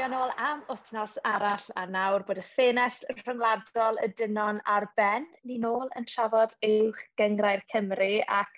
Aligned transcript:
chwilio 0.00 0.16
nôl 0.16 0.30
am 0.40 0.60
wythnos 0.64 1.18
arall 1.28 1.64
a 1.76 1.82
nawr 1.84 2.22
bod 2.24 2.38
y 2.40 2.42
ffenest 2.46 3.02
rhyngwladol 3.10 3.98
y 4.00 4.06
dynon 4.16 4.60
ar 4.74 4.86
ben. 4.96 5.26
Ni 5.44 5.58
nôl 5.60 5.90
yn 5.98 6.06
trafod 6.08 6.54
uwch 6.64 7.00
gyngrau'r 7.20 7.60
Cymru 7.68 8.22
ac, 8.36 8.54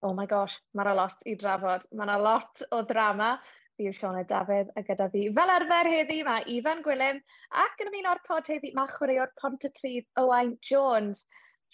oh 0.00 0.14
my 0.16 0.24
gosh, 0.30 0.54
mae'n 0.72 0.96
lot 0.96 1.26
i 1.28 1.34
drafod. 1.36 1.84
Mae'n 1.92 2.14
lot 2.24 2.62
o 2.72 2.78
drama. 2.88 3.34
Fi 3.76 3.90
yw 3.90 3.96
Siona 3.98 4.22
Dafydd 4.30 4.70
a 4.72 4.84
gyda 4.86 5.10
fi 5.12 5.26
fel 5.36 5.52
arfer 5.52 5.90
heddi 5.92 6.22
mae 6.24 6.46
Ifan 6.54 6.80
Gwilym 6.86 7.20
ac 7.64 7.84
yn 7.84 7.90
ymuno 7.92 8.14
o'r 8.14 8.22
pod 8.30 8.48
heddi 8.48 8.70
mae 8.78 8.88
chwaraewr 8.94 9.34
Pontypridd 9.42 10.08
Owain 10.22 10.54
Jones. 10.64 11.26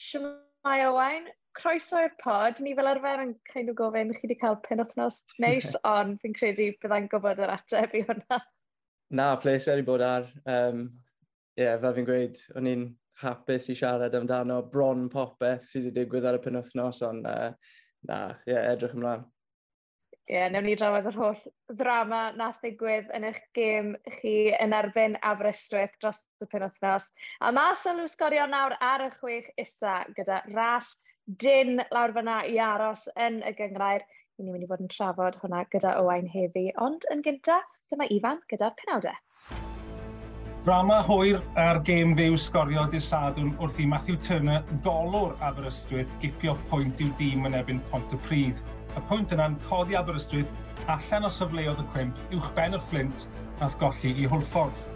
Siwmai 0.09 0.81
Owain, 0.89 1.31
croeso 1.61 2.03
i'r 2.03 2.17
pod. 2.25 2.59
Ni 2.59 2.75
fel 2.75 2.91
arfer 2.91 3.23
yn 3.29 3.37
kind 3.53 3.71
of 3.71 3.79
gofyn, 3.79 4.11
chi 4.19 4.27
wedi 4.27 4.41
cael 4.43 4.59
penwthnos 4.67 5.23
neis, 5.47 5.71
ond 5.87 6.19
fi'n 6.27 6.35
credu 6.41 6.73
byddai'n 6.83 7.07
gwybod 7.15 7.45
yr 7.47 7.55
ateb 7.55 7.95
i 7.95 8.03
hwnna. 8.11 8.43
Na, 9.13 9.35
pleser 9.37 9.77
i 9.77 9.85
bod 9.85 10.01
ar. 10.01 10.25
Um, 10.49 10.87
yeah, 11.61 11.77
fel 11.81 11.93
fi'n 11.99 12.07
gweud, 12.09 12.39
o'n 12.57 12.69
i'n 12.71 12.85
hapus 13.21 13.69
i 13.69 13.77
siarad 13.77 14.15
amdano 14.17 14.63
bron 14.73 15.09
popeth 15.13 15.67
sydd 15.69 15.91
wedi 15.91 15.99
digwydd 16.01 16.29
ar 16.31 16.39
y 16.39 16.41
penwthnos, 16.47 17.03
ond 17.05 17.29
uh, 17.29 17.51
na, 18.09 18.21
yeah, 18.49 18.71
edrych 18.71 18.95
ymlaen. 18.97 19.27
Ie, 20.23 20.39
yeah, 20.39 20.49
newn 20.55 20.65
ni 20.65 20.77
drafod 20.79 21.11
yr 21.11 21.19
holl 21.19 21.45
ddrama 21.77 22.23
nath 22.39 22.63
ddigwydd 22.63 23.11
yn 23.19 23.27
eich 23.29 23.43
gêm 23.59 23.93
chi 24.17 24.35
yn 24.55 24.73
erbyn 24.79 25.19
Aberystwyth 25.29 25.99
dros 26.01 26.23
y 26.41 26.49
penwthnos. 26.55 27.11
A 27.45 27.53
mae 27.53 27.77
sylw 27.77 28.09
sgorio 28.09 28.47
nawr 28.49 28.79
ar 28.81 29.05
y 29.05 29.11
chwech 29.19 29.51
isa 29.61 29.99
gyda 30.17 30.41
ras 30.55 30.95
dyn 31.43 31.83
lawr 31.93 32.17
fyna 32.17 32.39
i 32.49 32.57
aros 32.63 33.05
yn 33.27 33.43
y 33.45 33.53
gyngrair. 33.61 34.09
I 34.39 34.47
ni'n 34.47 34.55
mynd 34.55 34.65
i 34.65 34.73
fod 34.73 34.87
yn 34.87 34.95
trafod 34.95 35.37
hwnna 35.43 35.67
gyda 35.75 35.99
Owain 36.01 36.33
heddi, 36.33 36.71
ond 36.81 37.05
yn 37.13 37.21
gyntaf, 37.27 37.69
dyma 37.93 38.09
Ifan 38.17 38.41
gyda'r 38.51 38.75
penawdau. 38.81 39.19
Drama 40.67 41.01
hwyr 41.03 41.41
ar 41.59 41.81
gêm 41.87 42.13
fyw 42.15 42.37
sgorio 42.39 42.85
dydd 42.91 43.03
Sadwn 43.03 43.49
wrth 43.59 43.81
i 43.83 43.87
Matthew 43.91 44.19
Turner 44.27 44.63
golwr 44.87 45.35
Aberystwyth 45.43 46.15
gipio 46.23 46.55
pwynt 46.71 47.03
i'w 47.03 47.11
dîm 47.19 47.49
yn 47.49 47.59
ebyn 47.59 47.83
pont 47.91 48.15
y 48.15 48.21
pryd. 48.29 48.63
Y 48.95 49.03
pwynt 49.11 49.35
yna'n 49.35 49.59
codi 49.67 49.99
Aberystwyth 49.99 50.53
allan 50.95 51.27
o 51.27 51.33
syfleoedd 51.35 51.83
y 51.83 51.89
cwmp 51.97 52.23
uwch 52.39 52.49
ben 52.57 52.79
y 52.79 52.83
fflint 52.87 53.27
nath 53.61 53.77
golli 53.83 54.15
i 54.23 54.31
hwlffordd. 54.31 54.87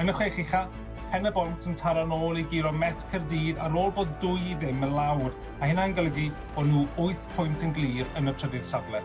Yn 0.00 0.08
y 0.08 0.16
chwech 0.16 0.40
ucha, 0.46 0.64
pen 1.12 1.28
y 1.28 1.36
bont 1.36 1.68
yn 1.68 1.76
taro 1.78 2.08
nôl 2.08 2.40
i 2.40 2.48
giro 2.50 2.72
met 2.72 3.04
Cyrdydd 3.12 3.60
ar 3.60 3.76
ôl 3.76 3.92
bod 3.96 4.12
dwy 4.24 4.56
ddim 4.56 4.84
yn 4.88 4.96
lawr, 4.96 5.34
a 5.60 5.68
hynna'n 5.68 5.96
golygu 6.00 6.30
bod 6.56 6.72
nhw 6.72 6.86
8 7.10 7.32
pwynt 7.36 7.66
yn 7.68 7.76
glir 7.76 8.08
yn 8.16 8.32
y 8.32 8.38
trydydd 8.40 8.68
safle. 8.72 9.02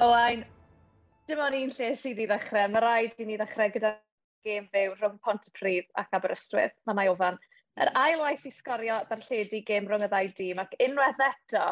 Owain, 0.00 0.42
dim 1.30 1.40
ond 1.44 1.54
un 1.54 1.70
lle 1.70 1.88
sydd 1.98 2.20
i 2.22 2.26
ddechrau. 2.26 2.66
Mae 2.72 2.82
rhaid 2.82 3.12
i 3.22 3.26
ni 3.26 3.36
ddechrau 3.38 3.70
gyda 3.74 3.92
gêm 4.46 4.66
fyw 4.74 4.94
rhwng 4.96 5.18
Pontypridd 5.26 5.88
ac 6.00 6.16
Aberystwyth. 6.16 6.74
Mae 6.88 6.96
na 6.98 7.04
ofan. 7.12 7.38
Yr 7.80 7.90
ail 8.00 8.22
waith 8.24 8.46
i 8.48 8.52
sgorio 8.54 8.96
darlledu 9.10 9.60
gêm 9.68 9.86
rhwng 9.86 10.06
y 10.06 10.10
ddau 10.10 10.30
dîm 10.40 10.62
ac 10.62 10.74
unwaith 10.86 11.22
eto, 11.26 11.66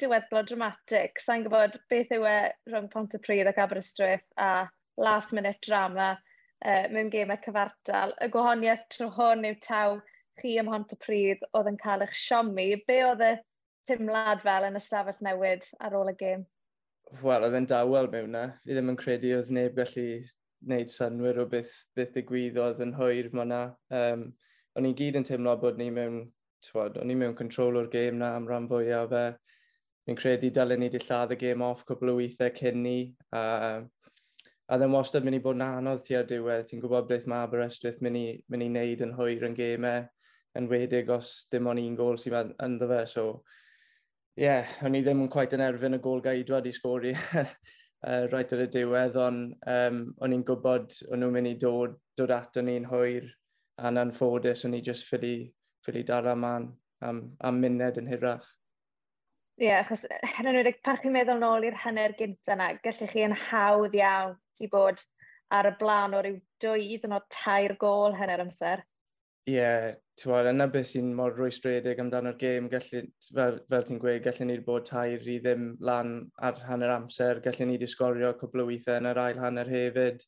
diweddglo 0.00 0.42
dramatic. 0.48 1.20
Sa'n 1.20 1.44
gwybod 1.44 1.76
beth 1.92 2.14
yw 2.16 2.24
e 2.30 2.36
rhwng 2.70 2.88
Pontypridd 2.94 3.50
ac 3.52 3.60
Aberystwyth 3.66 4.24
a 4.40 4.50
last 4.96 5.36
minute 5.36 5.60
drama 5.66 6.08
uh, 6.14 6.88
mewn 6.94 7.12
gemau 7.12 7.40
cyfartal. 7.44 8.16
Y 8.24 8.30
gwahaniaeth 8.32 8.88
trwy 8.96 9.10
hwn 9.18 9.48
yw 9.50 9.60
taw 9.68 9.98
chi 10.40 10.56
ym 10.62 10.70
Mhontypridd 10.70 11.44
oedd 11.52 11.68
yn 11.74 11.80
cael 11.84 12.06
eich 12.06 12.16
siomi. 12.16 12.70
Be 12.88 13.02
oedd 13.10 13.26
y 13.28 13.34
teimlad 13.90 14.40
fel 14.46 14.70
yn 14.70 14.80
ystafell 14.80 15.20
newid 15.28 15.68
ar 15.84 16.00
ôl 16.00 16.14
y 16.14 16.18
gêm? 16.24 16.48
wel, 17.20 17.44
oedd 17.44 17.56
e'n 17.58 17.68
dawel 17.68 18.08
mewn 18.12 18.32
na. 18.34 18.44
Fi 18.64 18.76
ddim 18.76 18.92
yn 18.92 18.98
credu 19.00 19.34
oedd 19.36 19.50
neb 19.54 19.76
gallu 19.76 20.06
wneud 20.62 20.92
synwyr 20.92 21.40
o 21.42 21.46
beth, 21.50 21.72
beth 21.96 22.12
ddigwyddodd 22.14 22.82
yn 22.84 22.94
hwyr 22.96 23.30
ma 23.36 23.46
na. 23.48 23.62
Um, 23.92 24.28
o'n 24.78 24.88
i'n 24.88 24.96
gyd 24.98 25.18
yn 25.20 25.26
teimlo 25.28 25.54
bod 25.60 25.80
ni 25.80 25.90
mewn, 25.94 26.22
twod, 26.64 26.98
o'n 27.02 27.10
i 27.10 27.16
mewn 27.18 27.34
control 27.38 27.80
o'r 27.80 27.90
gêm 27.92 28.20
na 28.20 28.32
am 28.36 28.46
ran 28.48 28.68
fwyaf 28.70 29.10
fe. 29.12 29.24
Fi'n 30.06 30.18
credu 30.18 30.50
dylen 30.54 30.80
ni 30.82 30.88
wedi 30.88 31.02
lladd 31.02 31.34
y 31.34 31.38
gêm 31.42 31.64
off 31.66 31.84
cwbl 31.86 32.14
o 32.14 32.16
weithiau 32.18 32.54
cyn 32.56 32.80
ni. 32.82 32.96
A, 33.34 33.42
a 34.66 34.78
ddim 34.78 34.96
wastad 34.96 35.26
mynd 35.26 35.38
i 35.38 35.42
bod 35.44 35.58
yn 35.58 35.66
anodd 35.66 36.02
ti 36.06 36.16
ar 36.18 36.26
diwedd. 36.30 36.66
Ti'n 36.70 36.82
gwybod 36.82 37.10
beth 37.10 37.28
mae 37.30 37.46
Aberystwyth 37.46 38.00
mynd 38.02 38.18
i, 38.18 38.26
mynd 38.50 38.66
i 38.66 38.70
wneud 38.72 39.04
yn 39.06 39.16
hwyr 39.18 39.46
yn 39.50 39.58
gemau, 39.58 40.06
yn 40.58 40.70
wedig 40.70 41.10
os 41.12 41.34
dim 41.52 41.68
ond 41.70 41.82
un 41.82 41.98
gol 41.98 42.18
sy'n 42.18 42.54
ynddo 42.66 42.88
fe. 42.90 43.02
So, 43.10 43.26
yeah, 44.36 44.68
o'n 44.84 44.96
i 44.96 45.02
ddim 45.04 45.24
yn 45.24 45.30
quite 45.32 45.56
yn 45.56 45.64
erfyn 45.64 45.98
y 45.98 46.00
gol 46.02 46.22
gael 46.24 46.68
i 46.68 46.72
sgori 46.72 47.12
uh, 48.06 48.24
right 48.32 48.52
ar 48.52 48.64
y 48.64 48.68
diwedd, 48.72 49.18
ond 49.20 49.54
um, 49.68 50.02
o'n 50.22 50.36
i'n 50.36 50.44
gwybod 50.48 50.96
o'n 51.10 51.22
nhw'n 51.22 51.36
mynd 51.36 51.52
i 51.52 51.56
dod, 51.60 51.98
dod 52.16 52.32
ato 52.34 52.64
ni'n 52.64 52.88
hwyr, 52.90 53.28
a'n 53.82 54.00
anffodus 54.00 54.64
o'n 54.66 54.78
i 54.78 54.82
just 54.84 55.08
ffili, 55.08 55.52
ffili 55.84 56.04
dara 56.08 56.34
man 56.36 56.70
am, 57.04 57.24
am 57.44 57.60
muned 57.60 58.00
yn 58.00 58.10
hirach. 58.10 58.48
Ie, 59.60 59.68
yeah, 59.68 59.82
achos 59.84 60.06
yn 60.08 60.48
enwedig 60.48 60.80
pan 60.84 60.96
chi'n 61.00 61.12
meddwl 61.12 61.42
nôl 61.42 61.66
i'r 61.68 61.76
hanner 61.84 62.14
gyntaf 62.18 62.54
yna, 62.54 62.70
gallech 62.84 63.12
chi 63.12 63.26
yn 63.26 63.36
hawdd 63.50 63.98
iawn 63.98 64.38
i 64.64 64.68
bod 64.72 65.02
ar 65.52 65.68
y 65.68 65.74
blaen 65.78 66.16
o 66.16 66.22
ryw 66.24 66.38
dwy, 66.64 66.86
hyd 66.94 67.04
yn 67.04 67.18
oed 67.18 67.28
tair 67.34 67.76
gol 67.80 68.16
hanner 68.16 68.40
amser. 68.40 68.80
Ie, 69.50 69.58
yeah, 69.58 69.92
Tywod, 70.20 70.46
yna 70.50 70.66
beth 70.68 70.90
sy'n 70.90 71.12
mor 71.16 71.32
rwystredig 71.32 72.00
amdano'r 72.02 72.36
gêm, 72.40 72.66
gallu, 72.72 73.00
fel, 73.24 73.54
fel 73.72 73.86
ti'n 73.88 74.00
gweud, 74.02 74.20
gallen 74.26 74.50
ni 74.52 74.58
bod 74.66 74.84
tair 74.84 75.24
i 75.24 75.38
ddim 75.40 75.70
lan 75.80 76.12
ar 76.48 76.60
hanner 76.68 76.92
amser, 76.92 77.40
gallen 77.44 77.72
ni 77.72 77.78
di 77.80 77.88
sgorio 77.88 78.34
cwbl 78.40 78.64
o 78.64 78.66
weithiau 78.68 79.00
yn 79.00 79.08
yr 79.08 79.22
ail 79.22 79.40
hanner 79.40 79.70
hefyd. 79.72 80.26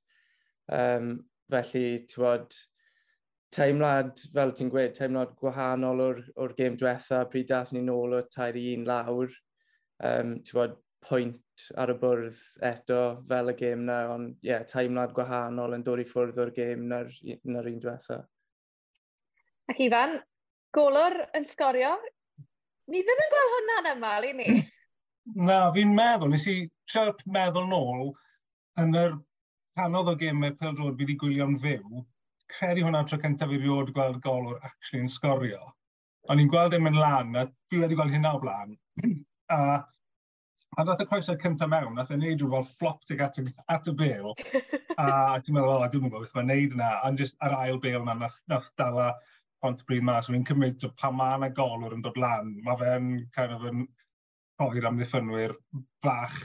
Um, 0.72 1.10
felly, 1.52 1.84
tywod, 2.10 2.56
teimlad, 3.54 4.24
fel 4.34 4.56
ti'n 4.56 4.72
gweud, 4.72 4.96
teimlad 4.96 5.36
gwahanol 5.42 6.02
o'r, 6.08 6.24
or 6.40 6.56
gêm 6.56 6.80
diwetha, 6.80 7.20
pryd 7.30 7.52
dath 7.52 7.76
ni 7.76 7.84
nôl 7.84 8.16
o 8.16 8.24
tair 8.32 8.56
i 8.56 8.70
un 8.78 8.88
lawr. 8.88 9.36
Um, 10.00 10.38
bod, 10.56 10.80
pwynt 11.04 11.68
ar 11.76 11.92
y 11.92 11.96
bwrdd 12.00 12.38
eto 12.64 13.00
fel 13.28 13.52
y 13.52 13.54
gêm 13.58 13.84
na, 13.88 13.98
ond 14.14 14.32
ie, 14.38 14.48
yeah, 14.48 14.64
teimlad 14.68 15.12
gwahanol 15.16 15.76
yn 15.76 15.84
dod 15.84 16.00
i 16.00 16.06
ffwrdd 16.08 16.40
o'r 16.40 16.52
gêm 16.56 16.88
na'r, 16.88 17.12
na 17.44 17.60
un 17.60 17.82
diwetha. 17.82 18.24
Ac 19.72 19.78
Ifan, 19.80 20.18
golwr 20.76 21.14
yn 21.38 21.46
sgorio. 21.48 21.94
Ni 22.92 23.00
ddim 23.00 23.20
yn 23.24 23.30
gweld 23.32 23.52
hwnna'n 23.54 23.90
aml 23.94 24.26
i 24.28 24.32
ni. 24.40 24.48
Na, 25.48 25.70
fi'n 25.72 25.94
meddwl, 25.96 26.34
nes 26.34 26.44
i 26.52 26.56
siarad 26.92 27.22
meddwl 27.36 27.70
nôl 27.70 28.10
yn 28.82 28.98
yr 29.00 29.14
canodd 29.78 30.10
o 30.12 30.14
gemau 30.20 30.52
pel 30.58 30.74
drod 30.76 30.98
fi 30.98 31.06
wedi 31.06 31.16
gwylio'n 31.22 31.56
fyw, 31.62 32.02
credu 32.52 32.84
hwnna 32.84 33.00
tro 33.08 33.18
cyntaf 33.22 33.54
i 33.54 33.60
rioed 33.62 33.94
gweld 33.96 34.20
golwr 34.26 34.58
actually 34.68 35.06
yn 35.06 35.10
sgorio. 35.14 35.62
O'n 36.28 36.42
i'n 36.42 36.50
gweld 36.52 36.76
e'n 36.76 36.84
mynd 36.84 37.00
lan, 37.00 37.32
a 37.40 37.46
fi 37.72 37.80
wedi 37.80 37.96
gweld 37.96 38.12
hynna 38.12 38.34
o 38.36 38.42
blaen. 38.42 38.76
a 39.56 39.60
a 40.74 40.82
nath 40.84 41.00
y 41.00 41.06
croeso 41.06 41.36
cyntaf 41.40 41.70
mewn, 41.70 41.94
nath 41.96 42.10
e'n 42.12 42.20
neud 42.20 42.42
rhyw 42.42 42.50
fel 42.58 42.68
flop 42.68 43.04
tig 43.08 43.20
at, 43.24 43.38
at 43.70 43.88
y 43.88 43.94
bel. 43.96 44.34
a 45.00 45.40
ti'n 45.40 45.56
meddwl, 45.56 45.72
o, 45.72 45.88
dwi'n 45.88 46.04
gwybod 46.04 46.26
beth 46.26 46.36
mae'n 46.36 46.50
neud 46.52 46.76
yna, 46.76 46.90
ond 47.08 47.20
just 47.22 47.40
ar 47.46 47.56
ail 47.62 47.80
bel 47.80 48.02
yna, 48.02 48.18
nath, 48.26 48.40
nath 48.50 48.68
dala 48.80 49.12
pont 49.64 49.84
bryd 49.88 50.04
mas, 50.06 50.28
o'n 50.28 50.38
i'n 50.38 50.48
cymryd 50.48 50.84
pa 51.00 51.10
mae 51.12 51.38
yna 51.38 51.50
golwr 51.56 51.96
yn 51.96 52.04
dod 52.04 52.18
lan, 52.20 52.52
mae 52.66 52.80
fe'n 52.80 53.12
kind 53.36 53.54
of 53.56 53.64
yn 53.70 53.86
rhoi'r 54.60 54.90
amddiffynwyr 54.90 55.56
bach 56.04 56.36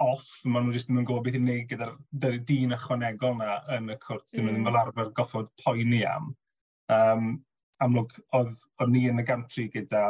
off, 0.00 0.32
maen 0.44 0.66
nhw 0.66 0.74
jyst 0.74 0.88
ddim 0.88 1.02
yn 1.02 1.06
gwybod 1.08 1.26
beth 1.26 1.36
i'n 1.38 1.46
neud 1.46 1.68
gyda'r 1.70 2.38
dyn 2.48 2.74
ychwanegol 2.76 3.36
na 3.38 3.60
yn 3.76 3.92
y 3.92 3.96
cwrt, 4.00 4.26
mm. 4.26 4.32
ddim 4.34 4.50
yn 4.54 4.66
fel 4.68 4.80
arfer 4.80 5.12
goffod 5.18 5.52
poeni 5.62 6.00
am. 6.08 6.32
Um, 6.90 7.30
amlwg, 7.84 8.16
oedd, 8.36 8.64
o'n 8.82 8.92
ni 8.94 9.06
yn 9.10 9.20
y 9.22 9.26
gantri 9.28 9.68
gyda 9.72 10.04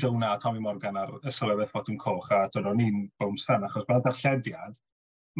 Jonah 0.00 0.34
a 0.34 0.38
Tommy 0.42 0.62
Morgan 0.62 0.98
ar 0.98 1.12
y 1.22 1.32
sylwebeth 1.34 1.74
Botwm 1.74 1.98
Coch, 2.02 2.30
a 2.34 2.46
dod 2.54 2.70
o'n 2.70 2.82
i'n 2.82 3.04
bwmsan, 3.22 3.66
achos 3.66 3.86
mae'n 3.88 4.02
darllediad, 4.06 4.78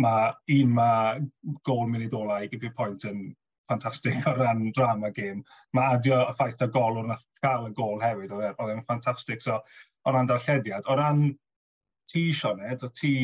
mae 0.03 0.31
un 0.59 0.75
mae 0.75 1.25
gol 1.67 1.89
munud 1.91 2.15
ola 2.19 2.43
i 2.43 2.51
gipio 2.51 2.71
pwynt 2.77 3.07
yn 3.11 3.25
ffantastig 3.65 4.21
o 4.29 4.35
ran 4.39 4.71
drama 4.77 5.11
game. 5.17 5.43
Mae 5.77 5.97
adio 5.99 6.21
y 6.29 6.37
ffaith 6.39 6.63
o 6.65 6.71
gol 6.75 7.01
o'n 7.03 7.15
cael 7.45 7.69
y 7.69 7.75
gol 7.77 8.03
hefyd, 8.03 8.35
oedd 8.37 8.51
e, 8.51 8.71
e'n 8.75 8.85
ffantastig. 8.85 9.43
So, 9.45 9.61
o 10.05 10.15
ran 10.15 10.31
darllediad, 10.31 10.89
o 10.89 10.97
ran 11.01 11.27
ti, 12.11 12.27
Sioned, 12.37 12.85
o 12.85 12.91
ti 12.95 13.15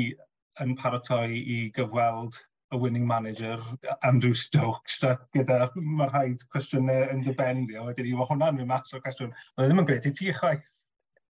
yn 0.60 0.76
paratoi 0.78 1.28
i 1.40 1.58
gyfweld 1.76 2.40
y 2.70 2.78
winning 2.78 3.06
manager, 3.06 3.62
Andrew 4.06 4.34
Stokes, 4.34 5.02
a 5.02 5.16
gyda 5.34 5.70
mae 5.74 6.08
rhaid 6.10 6.44
cwestiynau 6.54 7.08
yn 7.10 7.24
dybendio, 7.26 7.86
wedyn 7.88 8.06
i, 8.06 8.12
mae 8.14 8.28
hwnna'n 8.28 8.60
mynd 8.60 8.70
mas 8.70 8.94
o'r 8.94 9.02
cwestiwn, 9.02 9.32
oedd 9.58 9.70
ddim 9.70 9.82
yn 9.82 9.88
gret 9.88 10.06
i 10.06 10.12
ti 10.14 10.30
chwaith. 10.36 10.76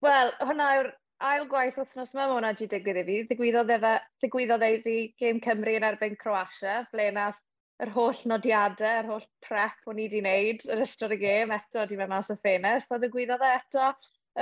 Wel, 0.03 0.33
hwnna 0.43 0.71
yw'r 0.79 0.91
ail 1.29 1.47
gwaith 1.51 1.79
wythnos 1.79 2.15
yma, 2.15 2.25
mae 2.25 2.35
hwnna 2.35 2.51
wedi 2.55 2.69
digwydd 2.73 3.01
i 3.01 3.05
fi. 3.07 3.19
Ddigwyddodd 3.31 3.71
efe, 3.77 3.95
digwyddodd 4.25 4.67
efe 4.67 4.97
game 5.23 5.43
Cymru 5.45 5.77
yn 5.79 5.87
erbyn 5.87 6.19
Croatia, 6.19 6.81
ble 6.93 7.09
nath 7.15 7.39
yr 7.85 7.93
holl 7.95 8.21
nodiadau, 8.31 9.01
yr 9.03 9.11
holl 9.13 9.27
prep 9.45 9.91
o'n 9.91 10.01
i 10.01 10.07
wedi 10.09 10.23
wneud 10.23 10.65
yr 10.75 10.83
ystod 10.83 11.15
y 11.15 11.19
gêm, 11.21 11.53
eto 11.55 11.85
di 11.87 11.99
mewn 11.99 12.11
mas 12.11 12.31
o 12.35 12.39
ffenest, 12.39 12.93
oedd 12.95 13.07
y 13.07 13.11
gwyddoedd 13.13 13.45
e 13.47 13.51
eto 13.55 13.91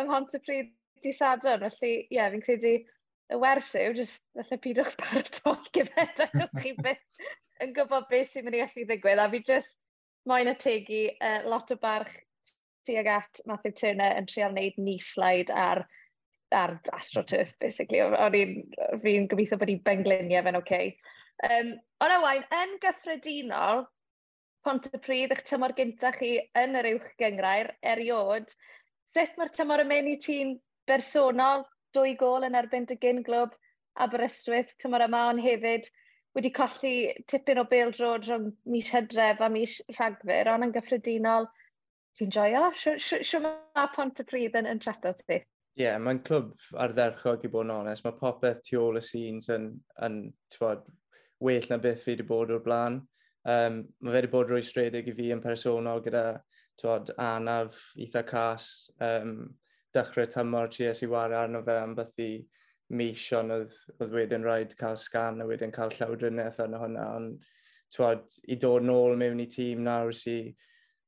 ym 0.00 0.12
hont 0.12 0.36
y 0.36 0.42
pryd 0.44 0.70
di 1.04 1.12
sadwn. 1.12 1.66
Felly, 1.66 1.92
ie, 2.06 2.16
yeah, 2.16 2.30
fi'n 2.32 2.44
credu 2.44 2.76
y 2.76 3.40
wers 3.42 3.72
yw, 3.76 3.96
jyst, 3.98 4.22
felly 4.38 4.60
pidwch 4.64 4.94
paratoi 5.02 5.56
gyfed, 5.76 6.22
achos 6.28 6.54
chi 6.62 6.72
beth 6.80 7.26
yn 7.64 7.74
gwybod 7.76 8.08
beth 8.12 8.32
sy'n 8.32 8.46
mynd 8.46 8.58
i 8.58 8.62
allu 8.64 8.86
ddigwydd. 8.88 9.20
A 9.20 9.28
fi 9.32 9.42
jyst 9.50 9.78
moyn 10.30 10.52
y 10.52 10.56
tegu 10.60 11.02
uh, 11.12 11.28
e, 11.28 11.42
lot 11.50 11.72
o 11.74 11.78
barch 11.82 12.14
tuag 12.86 13.10
at 13.10 13.42
Matthew 13.50 13.74
Turner 13.76 14.16
yn 14.16 14.28
trial 14.30 14.54
wneud 14.54 14.80
nislaid 14.80 15.52
ar 15.52 15.84
ar 16.54 16.76
AstroTurf, 16.94 17.50
basically. 17.60 17.98
O'n 18.00 18.36
i'n, 18.38 18.52
fi'n 19.02 19.24
gobeithio 19.30 19.58
bod 19.58 19.72
i'n 19.72 19.80
bengluniau 19.84 20.44
fe'n 20.46 20.58
oce. 20.60 20.62
Okay. 20.62 20.92
Um, 21.44 21.74
ond 22.00 22.14
awain, 22.16 22.46
yn 22.62 22.78
gyffredinol, 22.80 23.84
Pontypridd, 24.66 25.30
eich 25.34 25.44
tymor 25.46 25.76
gyntaf 25.78 26.16
chi 26.18 26.30
yn 26.58 26.78
yr 26.80 26.88
uwch 26.94 27.10
gyngrair 27.20 27.68
eriod, 27.86 28.48
sut 29.12 29.36
mae'r 29.38 29.52
tymor 29.54 29.84
yn 29.84 29.90
mynd 29.92 30.10
i 30.10 30.16
ti'n 30.22 30.56
bersonol, 30.90 31.62
dwy 31.94 32.16
gol 32.18 32.46
yn 32.48 32.56
erbyn 32.58 32.88
dy 32.88 32.96
gyn 33.02 33.22
glwb 33.26 33.54
Aberystwyth 34.02 34.74
tymor 34.82 35.04
yma, 35.06 35.22
ond 35.32 35.44
hefyd 35.44 35.86
wedi 36.36 36.50
colli 36.56 36.96
tipyn 37.30 37.62
o 37.62 37.64
bêl-drod 37.68 38.26
rhwng 38.26 38.50
mis 38.72 38.90
hydref 38.92 39.40
a 39.40 39.48
mis 39.52 39.78
rhagfyr, 39.94 40.50
ond 40.52 40.66
yn 40.66 40.74
gyffredinol, 40.74 41.46
ti'n 42.18 42.32
joio? 42.34 42.66
Siw 42.76 43.44
mae 43.44 43.88
Pontypridd 43.94 44.58
yn, 44.60 44.68
yn 44.72 44.82
treto 44.82 45.14
ti? 45.22 45.38
Ie, 45.76 45.84
yeah, 45.84 45.96
mae'n 46.00 46.22
clwb 46.24 46.52
ardderchog 46.80 47.44
i 47.44 47.52
bod 47.52 47.68
yn 47.68 47.74
onest. 47.74 48.04
Mae 48.04 48.16
popeth 48.16 48.62
tu 48.64 48.80
ôl 48.80 48.96
y 48.96 49.04
scenes 49.04 49.50
yn, 49.52 49.70
yn 50.04 50.22
well 51.40 51.70
na 51.70 51.78
beth 51.78 52.02
fi 52.04 52.14
wedi 52.14 52.26
bod 52.26 52.52
o'r 52.54 52.64
blaen. 52.64 53.00
Um, 53.46 53.82
mae 54.00 54.12
fe 54.12 54.20
wedi 54.20 54.32
bod 54.32 54.50
rwy 54.50 54.64
stredig 54.66 55.08
i 55.10 55.14
fi 55.14 55.30
yn 55.34 55.42
personol 55.44 56.02
gyda 56.04 56.26
twod, 56.80 57.12
anaf, 57.22 57.78
eitha 57.96 58.24
cas, 58.26 58.90
um, 59.00 59.38
dechrau 59.94 60.28
tymor 60.28 60.70
TS 60.72 61.04
i 61.06 61.10
war 61.10 61.32
arno 61.32 61.62
fe 61.64 61.76
am 61.80 61.94
beth 61.96 62.18
i 62.20 62.30
mis 62.96 63.26
ond 63.34 63.54
oedd, 63.54 63.74
oedd 63.98 64.14
wedyn 64.14 64.44
rhaid 64.46 64.76
cael 64.78 64.98
sgan 65.00 65.42
a 65.42 65.46
wedyn 65.48 65.74
cael 65.74 65.94
llawdrynaeth 65.94 66.60
arno 66.62 66.82
hwnna. 66.82 67.06
Ond 67.18 67.46
twod, 67.94 68.26
i 68.50 68.58
dod 68.60 68.86
nôl 68.86 69.16
mewn 69.18 69.42
i 69.42 69.48
tîm 69.50 69.82
nawr 69.86 70.14
sy'n 70.14 70.52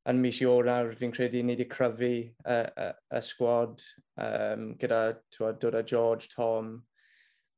yn 0.09 0.21
mis 0.23 0.41
i 0.41 0.47
nawr, 0.47 0.95
fi'n 0.97 1.13
credu 1.13 1.43
ni 1.43 1.55
wedi 1.55 1.69
cryfu 1.69 2.09
y, 2.09 2.31
y, 2.49 2.87
y 3.19 3.21
sgwad 3.25 3.83
um, 4.25 4.71
gyda 4.81 5.03
twod, 5.35 5.59
dod 5.61 5.77
â 5.77 5.85
George, 5.85 6.31
Tom, 6.33 6.79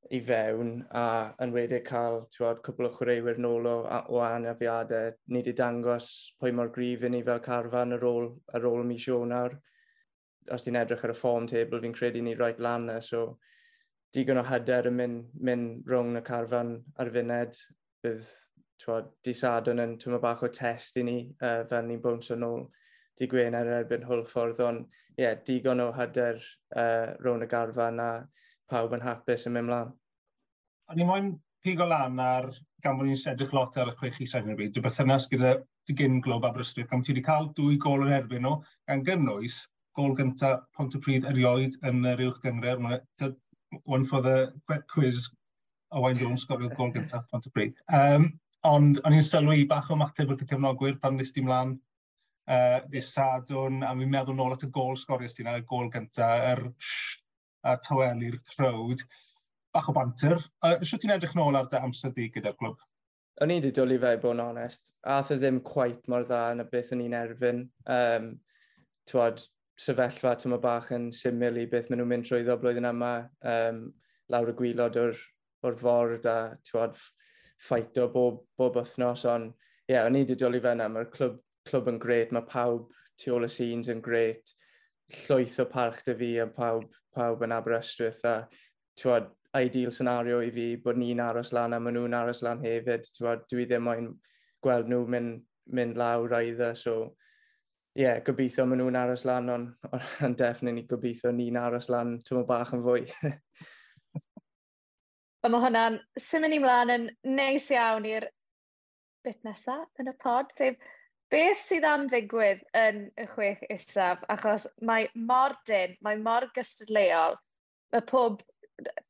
i 0.08 0.20
fewn 0.24 0.70
a 0.96 1.04
yn 1.44 1.52
wedi 1.54 1.80
cael 1.86 2.22
tywod, 2.34 2.62
cwbl 2.66 2.88
o 2.88 2.90
chwaraewyr 2.94 3.38
nôl 3.42 3.68
o, 3.70 3.74
o 4.10 4.20
anafiadau. 4.24 5.12
Ni 5.28 5.42
wedi 5.42 5.54
dangos 5.56 6.08
pwy 6.40 6.54
mor 6.56 6.72
grif 6.74 7.04
i 7.04 7.10
ni 7.12 7.22
fel 7.26 7.42
carfan 7.44 7.94
ar 7.96 8.06
ôl, 8.08 8.30
ar 8.54 8.66
ôl 8.70 8.82
mis 8.88 9.06
Ionawr. 9.06 9.58
Os 10.50 10.64
ti'n 10.64 10.80
edrych 10.80 11.04
ar 11.06 11.14
y 11.14 11.18
form 11.18 11.46
table, 11.50 11.82
fi'n 11.84 11.94
credu 11.94 12.24
ni 12.24 12.34
roed 12.34 12.62
lan 12.64 12.88
na. 12.88 12.98
So, 13.04 13.38
digon 14.14 14.40
o 14.40 14.46
hyder 14.48 14.88
yn 14.90 14.96
mynd, 14.98 15.28
mynd 15.38 15.90
rhwng 15.90 16.18
y 16.18 16.24
carfan 16.26 16.74
ar 16.98 17.12
funed. 17.14 17.60
Bydd 18.02 18.32
tywod, 18.80 19.12
disadwn 19.26 19.84
yn 19.84 19.96
tyma 20.00 20.18
bach 20.22 20.42
o 20.42 20.48
test 20.48 20.96
i 20.98 21.04
ni 21.06 21.18
uh, 21.44 21.62
fel 21.70 21.86
ni'n 21.86 22.02
bwns 22.02 22.32
yn 22.34 22.46
ôl 22.48 22.64
di 23.20 23.28
Gwener 23.28 23.68
erbyn 23.76 24.06
Hwlffordd, 24.08 24.62
ond 24.64 24.86
ie, 24.88 25.26
yeah, 25.26 25.34
digon 25.46 25.82
o 25.84 25.90
hyder 25.92 26.40
uh, 26.72 27.12
rhwng 27.20 27.44
y 27.44 27.48
garfan 27.50 28.00
a 28.00 28.12
pawb 28.70 28.94
yn 28.96 29.04
hapus 29.04 29.46
yn 29.48 29.56
mynd 29.56 29.70
mlaen. 29.70 29.94
A 30.90 30.96
ni 30.98 31.06
moyn 31.06 31.34
pigo 31.64 31.86
lan 31.88 32.18
ar, 32.22 32.48
gan 32.82 32.96
bod 32.98 33.08
ni'n 33.08 33.18
sedrych 33.20 33.52
lot 33.56 33.76
ar 33.78 33.92
y 33.92 33.96
chwech 33.98 34.22
i 34.24 34.28
sain 34.30 34.48
yn 34.48 34.58
byd, 34.58 34.72
dy 34.74 34.82
bythynas 34.84 35.28
gyda 35.32 35.58
dy 35.88 35.96
gyn 35.98 36.20
glob 36.24 36.46
Aberystwyth, 36.48 36.88
pan 36.90 37.04
ti 37.04 37.12
wedi 37.12 37.24
cael 37.26 37.50
dwy 37.58 37.76
gol 37.82 38.06
yn 38.06 38.14
erbyn 38.16 38.46
nhw, 38.46 38.56
gan 38.88 39.04
gynnwys 39.06 39.60
gol 39.98 40.14
gynta 40.16 40.54
Pontypridd 40.76 41.26
erioed 41.28 41.76
yn 41.88 42.06
yr 42.08 42.24
uwch 42.28 42.40
gyngor. 42.44 42.80
One 43.84 44.04
for 44.04 44.22
the 44.22 44.52
quick 44.66 44.86
quiz, 44.90 45.28
Owain 45.94 46.18
Jones 46.18 46.46
gorfod 46.46 46.74
gol 46.78 46.92
gyntaf 46.94 47.26
Pontypridd. 47.30 47.76
Um, 47.94 48.32
ond 48.66 49.00
o'n 49.04 49.16
i'n 49.16 49.24
sylwi 49.26 49.66
bach 49.68 49.90
o 49.90 49.98
mateb 49.98 50.30
wrth 50.30 50.44
y 50.44 50.48
cefnogwyr 50.50 50.98
pan 51.02 51.16
nes 51.18 51.32
di 51.36 51.44
mlaen 51.44 51.76
uh, 52.50 52.80
dydd 52.90 53.06
Sadwn, 53.06 53.84
a 53.86 53.92
mi'n 53.96 54.10
meddwl 54.12 54.38
nôl 54.38 54.56
at 54.56 54.66
y 54.66 54.70
gol 54.74 54.98
sgorius 55.00 55.36
ti 55.36 55.46
na, 55.46 55.58
y 55.60 55.66
gol 55.66 55.90
gyntaf, 55.92 56.46
yr 56.52 56.64
er 56.64 56.64
a 57.64 57.76
tawelu'r 57.86 58.38
crowd. 58.54 59.02
Bach 59.74 59.88
o 59.90 59.94
banter. 59.94 60.40
Uh, 60.64 60.78
Sio 60.82 60.98
ti'n 60.98 61.14
edrych 61.14 61.36
nôl 61.38 61.58
ar 61.58 61.68
dy 61.70 61.80
amser 61.80 62.14
di 62.16 62.28
gyda'r 62.34 62.56
glwb? 62.58 62.80
O'n 63.40 63.52
i 63.54 63.56
wedi 63.60 63.70
dwlu 63.76 63.96
fe, 64.02 64.16
bod 64.20 64.36
yn 64.36 64.44
onest. 64.44 64.92
Ath 65.08 65.30
e 65.32 65.38
ddim 65.40 65.62
quite 65.64 66.10
mor 66.12 66.26
dda 66.28 66.42
yn 66.54 66.64
y 66.64 66.66
beth 66.72 66.92
o'n 66.96 67.04
i'n 67.06 67.16
erfyn. 67.16 67.62
Um, 67.88 68.32
Twad, 69.08 69.40
sefyllfa, 69.80 70.34
tyma 70.42 70.58
bach 70.60 70.90
yn 70.92 71.08
syml 71.16 71.62
i 71.62 71.64
beth 71.70 71.88
maen 71.88 72.02
nhw'n 72.02 72.10
mynd 72.10 72.28
trwy 72.28 72.42
ddo 72.44 72.58
blwyddyn 72.60 72.90
yma. 72.90 73.14
Um, 73.54 73.86
lawr 74.30 74.52
y 74.52 74.56
gwylod 74.58 74.98
o'r, 75.00 75.16
or 75.64 75.76
ford 75.80 76.26
a 76.28 76.36
tywad, 76.68 76.98
ffait 77.60 77.98
o 78.00 78.08
bob, 78.12 78.42
bob 78.58 78.76
wythnos, 78.80 79.24
ond 79.28 79.52
ie, 79.52 79.94
yeah, 79.94 80.06
o'n 80.06 80.16
i 80.16 80.24
wedi 80.24 80.36
dwlu 80.38 80.60
fe 80.62 80.74
yna, 80.76 80.88
mae'r 80.92 81.10
clwb, 81.14 81.40
clwb 81.68 81.90
yn 81.92 82.00
gret, 82.02 82.32
mae 82.32 82.46
pawb 82.48 82.92
tu 83.20 83.34
ôl 83.34 83.44
y 83.44 83.50
scenes 83.52 83.90
yn 83.92 84.00
gret, 84.04 84.54
llwyth 85.14 85.60
o 85.62 85.66
parch 85.70 86.02
dy 86.06 86.14
fi 86.18 86.30
a 86.42 86.46
pawb, 86.54 86.88
pawb 87.14 87.44
yn 87.46 87.54
Aberystwyth 87.54 88.24
a 88.28 88.34
tywad, 89.00 89.30
ideal 89.58 89.90
scenario 89.90 90.40
i 90.46 90.50
fi 90.54 90.66
bod 90.84 90.98
ni'n 91.00 91.22
aros 91.24 91.52
lan 91.56 91.74
a 91.74 91.80
maen 91.82 91.96
nhw'n 91.98 92.14
aros 92.14 92.42
lan 92.46 92.62
hefyd. 92.62 93.08
Tywad, 93.16 93.42
dwi 93.50 93.66
ddim 93.66 93.86
moyn 93.88 94.12
gweld 94.62 94.90
nhw 94.90 95.02
mynd, 95.10 95.42
mynd 95.74 95.98
lawr 95.98 96.36
either, 96.38 96.76
so 96.78 96.94
ie, 97.96 98.04
yeah, 98.04 98.20
gobeithio 98.26 98.66
maen 98.68 98.82
nhw'n 98.84 98.98
aros 99.00 99.26
lan, 99.26 99.50
ond 99.50 99.88
on, 99.90 100.04
on 100.26 100.36
definitely 100.38 100.86
gobeithio 100.90 101.32
ni'n 101.34 101.58
aros 101.58 101.90
lan 101.90 102.18
tymor 102.26 102.46
bach 102.46 102.74
yn 102.76 102.84
fwy. 102.86 103.02
a 105.42 105.50
mae 105.50 105.64
hwnna'n 105.64 105.98
symud 106.20 106.52
ni 106.52 106.60
mlaen 106.62 106.94
yn 106.94 107.10
neis 107.26 107.66
iawn 107.74 108.06
i'r 108.06 108.28
bit 109.24 109.40
nesaf 109.44 110.00
yn 110.00 110.12
y 110.12 110.16
pod, 110.22 110.52
sef 110.54 110.78
beth 111.30 111.62
sydd 111.62 111.86
am 111.86 112.06
ddigwydd 112.10 112.62
yn 112.78 113.04
y 113.20 113.26
chwech 113.30 113.62
isaf, 113.70 114.22
achos 114.34 114.66
mae 114.86 115.08
mor 115.14 115.54
dyn, 115.68 115.96
mae 116.04 116.18
mor 116.18 116.48
gystadleuol, 116.56 117.36
y 117.94 118.00
pob, 118.10 118.42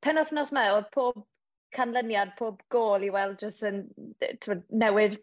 pen 0.04 0.20
wythnos 0.20 0.52
me, 0.56 0.66
oedd 0.74 0.90
pob 0.96 1.22
canlyniad, 1.76 2.34
pob 2.38 2.60
gol 2.74 3.06
i 3.06 3.10
weld 3.14 3.40
jyst 3.44 3.64
yn 3.66 3.84
newid 4.82 5.16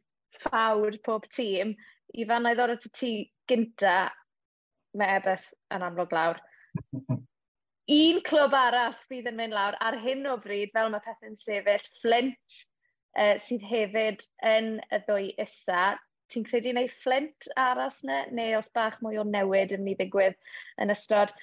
ffawr 0.43 0.97
pob 1.05 1.27
tîm, 1.33 1.75
i 2.17 2.25
fan 2.29 2.49
i 2.49 2.55
ddod 2.57 2.77
at 2.77 2.87
y 2.89 2.93
tŷ 2.99 3.11
gynta, 3.51 3.97
mae 4.97 5.19
ebys 5.19 5.51
yn 5.75 5.85
amlwg 5.85 6.15
lawr. 6.15 6.41
Un 7.87 8.17
clwb 8.27 8.55
arall 8.57 8.97
bydd 9.07 9.29
yn 9.29 9.37
mynd 9.37 9.55
lawr 9.55 9.77
ar 9.83 9.95
hyn 10.01 10.25
o 10.27 10.35
bryd, 10.43 10.73
fel 10.75 10.89
mae 10.91 11.03
pethau'n 11.05 11.37
sefyll, 11.39 11.85
Flint, 12.01 12.57
uh, 13.15 13.37
sydd 13.39 13.63
hefyd 13.69 14.25
yn 14.49 14.73
y 14.91 14.99
ddwy 15.05 15.29
isa 15.39 15.93
ti'n 16.31 16.45
credu 16.47 16.73
neu 16.75 16.89
fflint 17.01 17.47
aros 17.61 18.01
na, 18.07 18.23
neu 18.31 18.57
os 18.57 18.69
bach 18.75 18.97
mwy 19.03 19.19
o 19.21 19.25
newid 19.27 19.73
yn 19.75 19.85
mynd 19.85 19.95
i 19.95 20.03
ddigwydd 20.03 20.37
yn 20.83 20.93
ystod. 20.93 21.33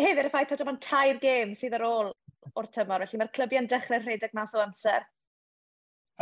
Hefyd 0.00 0.28
y 0.28 0.32
ffaith 0.32 0.54
oedd 0.54 0.64
yma'n 0.64 0.80
tair 0.84 1.20
gêm 1.22 1.54
sydd 1.56 1.76
ar 1.78 1.86
ôl 1.86 2.12
o'r 2.52 2.70
tymor, 2.76 3.04
felly 3.04 3.20
mae'r 3.20 3.34
clybiau'n 3.36 3.68
dechrau 3.70 4.02
rhedeg 4.02 4.34
mas 4.36 4.54
o 4.54 4.62
amser. 4.62 5.06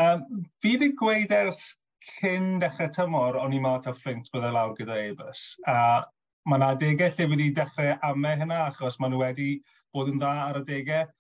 Um, 0.01 0.45
fi 0.63 0.75
wedi 0.77 0.93
gweud 0.99 1.33
ers 1.37 1.65
cyn 2.09 2.59
dechrau 2.63 2.91
tymor, 2.97 3.39
o'n 3.41 3.57
i'n 3.57 3.65
mat 3.65 3.89
o 3.91 3.95
ffrind 3.97 4.31
byddai 4.33 4.53
lawr 4.55 4.77
gyda 4.79 4.99
Eibus. 5.03 5.43
A 5.69 6.05
mae 6.47 6.59
yna 6.59 6.71
adegau 6.77 7.13
lle 7.17 7.29
wedi 7.33 7.51
dechrau 7.59 7.97
amau 8.11 8.39
hynna, 8.39 8.63
achos 8.69 8.99
maen 9.01 9.15
nhw 9.15 9.25
wedi 9.25 9.51
bod 9.95 10.11
yn 10.13 10.23
dda 10.23 10.33
ar 10.47 10.63
y 10.63 10.65
degau. 10.69 11.11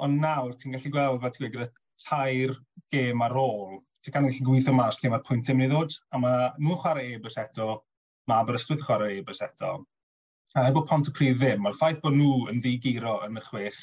Ond 0.00 0.20
nawr, 0.24 0.56
ti'n 0.56 0.76
gallu 0.76 0.92
gweld, 0.94 1.22
fe 1.22 1.30
ti'n 1.34 1.46
gweud, 1.46 1.54
gyda 1.56 2.06
tair 2.06 2.56
gêm 2.92 3.22
ar 3.24 3.36
ôl, 3.36 3.80
ti'n 4.04 4.14
cael 4.14 4.26
gallu 4.26 4.46
gweithio 4.48 4.74
mas 4.76 4.98
lle 5.00 5.12
mae'r 5.12 5.24
pwyntau 5.26 5.56
mynd 5.56 5.68
i 5.68 5.70
ddod, 5.70 5.96
a 6.12 6.20
mae 6.22 6.50
nhw'n 6.58 6.80
chwarae 6.82 7.14
e-bus 7.16 7.38
eto, 7.42 7.70
mae 8.30 8.44
Aberystwyth 8.44 8.84
chwarae 8.86 9.18
e-bus 9.20 9.42
eto. 9.44 9.72
A 10.56 10.66
efo 10.70 10.82
Pontypridd 10.88 11.38
ddim, 11.40 11.62
mae'r 11.64 11.76
ffaith 11.78 12.00
bod 12.04 12.16
nhw 12.16 12.48
yn 12.50 12.62
ddigiro 12.64 13.18
yn 13.26 13.38
y 13.38 13.44
chwech 13.44 13.78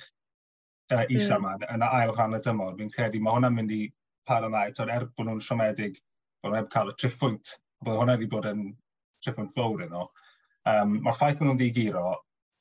uh, 0.92 1.06
isa 1.08 1.38
hmm. 1.38 1.46
yma, 1.46 1.54
mm. 1.60 1.70
yn 1.76 1.86
ail 1.88 2.14
rhan 2.16 2.36
y 2.36 2.42
dymor, 2.44 2.76
fi'n 2.80 2.92
credu 2.96 3.22
mae 3.24 3.38
hwnna'n 3.38 3.56
mynd 3.56 3.74
i 3.76 3.82
parhau 4.28 4.58
eto, 4.64 4.88
er 4.92 5.08
bod 5.16 5.30
nhw'n 5.30 5.44
siomedig 5.44 6.02
bod 6.44 6.54
nhw'n 6.54 6.70
cael 6.74 6.92
y 6.92 6.96
triffwynt, 7.00 7.54
bod 7.86 8.02
hwnna 8.02 8.18
wedi 8.18 8.30
bod 8.32 8.50
yn 8.50 8.64
triffwynt 9.24 9.54
fawr 9.56 9.86
yno. 9.88 10.08
Um, 10.68 10.98
mae'r 11.06 11.18
ffaith 11.18 11.40
bod 11.40 11.52
nhw'n 11.52 11.62
ddigiro, 11.62 12.08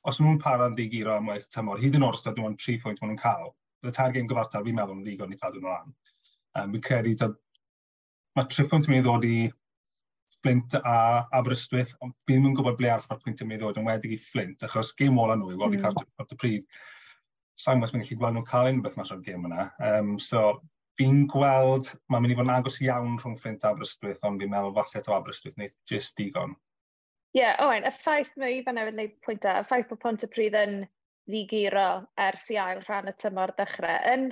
os 0.06 0.20
nhw'n 0.22 0.38
para'n 0.42 0.76
ddigiro 0.76 1.16
am 1.16 1.32
waith 1.32 1.48
tymor, 1.54 1.80
hyd 1.82 1.98
yn 1.98 2.06
oed 2.06 2.18
os 2.20 2.26
nhw'n 2.28 2.58
tri 2.62 2.76
phwynt 2.82 3.02
maen 3.02 3.14
nhw'n 3.14 3.22
cael, 3.22 3.50
bydd 3.82 3.92
y 3.92 3.96
targen 3.96 4.30
gyfartal 4.30 4.66
fi'n 4.66 4.78
meddwl 4.78 5.00
yn 5.00 5.02
ddigon 5.06 5.34
i 5.34 5.40
cadw 5.40 5.62
nhw 5.62 5.72
lan. 5.72 5.96
Um, 6.56 6.76
fi'n 6.76 6.84
credu 6.86 7.16
mae 8.36 8.48
Triffont 8.52 8.86
yn 8.86 8.92
mynd 8.92 9.00
i 9.00 9.06
ddod 9.06 9.24
i 9.24 9.36
Flint 10.36 10.74
a 10.76 10.98
Aberystwyth, 11.38 11.94
ond 12.04 12.12
bydd 12.28 12.42
nhw'n 12.42 12.56
gwybod 12.58 12.76
ble 12.78 12.90
arall 12.92 13.06
mae'r 13.08 13.20
pwynt 13.22 13.40
yn 13.42 13.48
mynd 13.48 13.62
i 13.62 13.64
ddod 13.64 13.78
yn 13.80 13.86
wedig 13.88 14.12
i 14.16 14.18
Flint, 14.20 14.64
achos 14.66 14.92
gêm 14.98 15.16
ola 15.22 15.36
nhw 15.38 15.54
i 15.54 15.56
weld 15.60 15.76
i 15.78 15.80
cardio 15.80 16.04
at 16.22 16.34
y 16.34 16.38
pryd. 16.42 16.66
Sa'n 17.56 17.80
gwybod 17.80 18.02
gallu 18.02 18.18
gweld 18.20 18.36
nhw'n 18.36 18.48
cael 18.50 18.68
unrhyw 18.70 18.84
beth 18.84 18.98
mas 19.00 19.12
o'r 19.14 19.22
gêm 19.24 19.46
yna. 19.48 19.68
Um, 19.88 20.12
so, 20.20 20.42
fi'n 21.00 21.24
gweld, 21.32 21.94
mae'n 22.12 22.26
mynd 22.26 22.34
i 22.34 22.38
fod 22.38 22.48
yn 22.48 22.54
agos 22.58 22.78
iawn 22.84 23.16
rhwng 23.22 23.40
Flint 23.40 23.64
a 23.64 23.72
Aberystwyth, 23.72 24.22
ond 24.28 24.44
fi'n 24.44 24.52
meddwl 24.52 24.76
falle 24.76 25.04
to 25.06 25.16
Aberystwyth 25.16 25.56
wneud 25.56 25.78
jyst 25.92 26.16
digon. 26.20 26.52
Ie, 27.32 27.40
yeah, 27.40 27.56
oen, 27.64 27.88
y 27.88 27.94
ffaith 27.96 28.36
mae 28.40 28.58
i 28.58 28.60
Ifan 28.60 28.76
newydd 28.76 28.98
wneud 28.98 29.18
pwyntau, 29.24 29.64
y 29.64 29.68
ffaith 29.70 29.88
bod 29.90 30.02
pwynt 30.04 30.28
y 30.28 30.32
pryd 30.32 30.60
yn 30.60 30.78
ddigiro 31.30 31.88
ers 32.28 32.46
i 32.52 32.60
ail 32.60 32.84
rhan 32.84 33.10
y 33.10 33.16
tymor 33.22 33.56
dechrau, 33.56 33.98
yn 34.12 34.30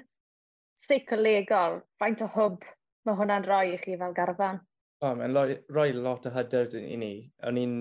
seicolegol, 0.84 1.80
faint 2.02 2.25
o 2.25 2.28
hwb 2.37 2.64
mae 3.04 3.18
hwnna'n 3.18 3.46
rhoi 3.46 3.75
i 3.75 3.80
chi 3.80 3.96
fel 4.00 4.16
garfan. 4.16 4.61
O, 5.02 5.11
oh, 5.11 5.16
mae'n 5.18 5.34
rhoi, 5.34 5.92
lot 5.96 6.26
o 6.28 6.32
hyder 6.32 6.76
i 6.80 6.96
ni. 7.00 7.14
O'n 7.44 7.58
i'n 7.61 7.80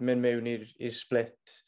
mynd 0.00 0.24
mewn 0.24 0.48
i'r 0.50 0.94
split. 0.94 1.58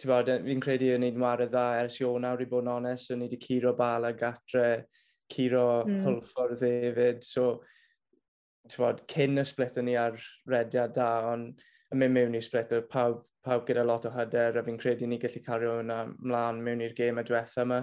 Fi'n 0.00 0.62
credu 0.64 0.90
o'n 0.94 1.06
i'n 1.06 1.20
wario 1.20 1.48
dda 1.48 1.66
ers 1.82 2.00
i 2.00 2.06
o 2.08 2.12
nawr 2.20 2.42
i 2.44 2.48
bod 2.50 2.66
yn 2.66 2.72
onest. 2.74 3.12
O'n 3.14 3.24
i 3.24 3.28
wedi 3.28 3.40
curo 3.40 3.72
bal 3.78 4.08
a 4.08 4.12
gatre, 4.16 4.66
curo 5.32 5.64
mm. 5.86 6.02
hwlffordd 6.04 6.66
hefyd. 6.66 7.24
So, 7.24 7.48
bod, 8.76 9.04
cyn 9.10 9.40
y 9.40 9.46
split 9.48 9.80
o'n 9.80 9.90
i 9.90 9.96
ar 9.98 10.20
rediad 10.50 10.94
da, 10.96 11.10
ond 11.32 11.64
yn 11.90 12.02
mynd 12.02 12.16
mewn 12.16 12.36
i'r 12.38 12.44
split, 12.44 12.74
pawb, 12.92 13.24
pawb 13.44 13.64
gyda 13.68 13.86
lot 13.86 14.06
o 14.06 14.12
hyder, 14.14 14.58
a 14.60 14.64
fi'n 14.66 14.78
credu 14.80 15.08
ni 15.08 15.18
gallu 15.22 15.42
cario 15.46 15.78
hwnna 15.78 16.02
mlaen 16.18 16.60
mewn 16.64 16.84
i'r 16.84 16.96
gêm 16.96 17.22
y 17.22 17.24
diwethaf 17.26 17.64
yma. 17.64 17.80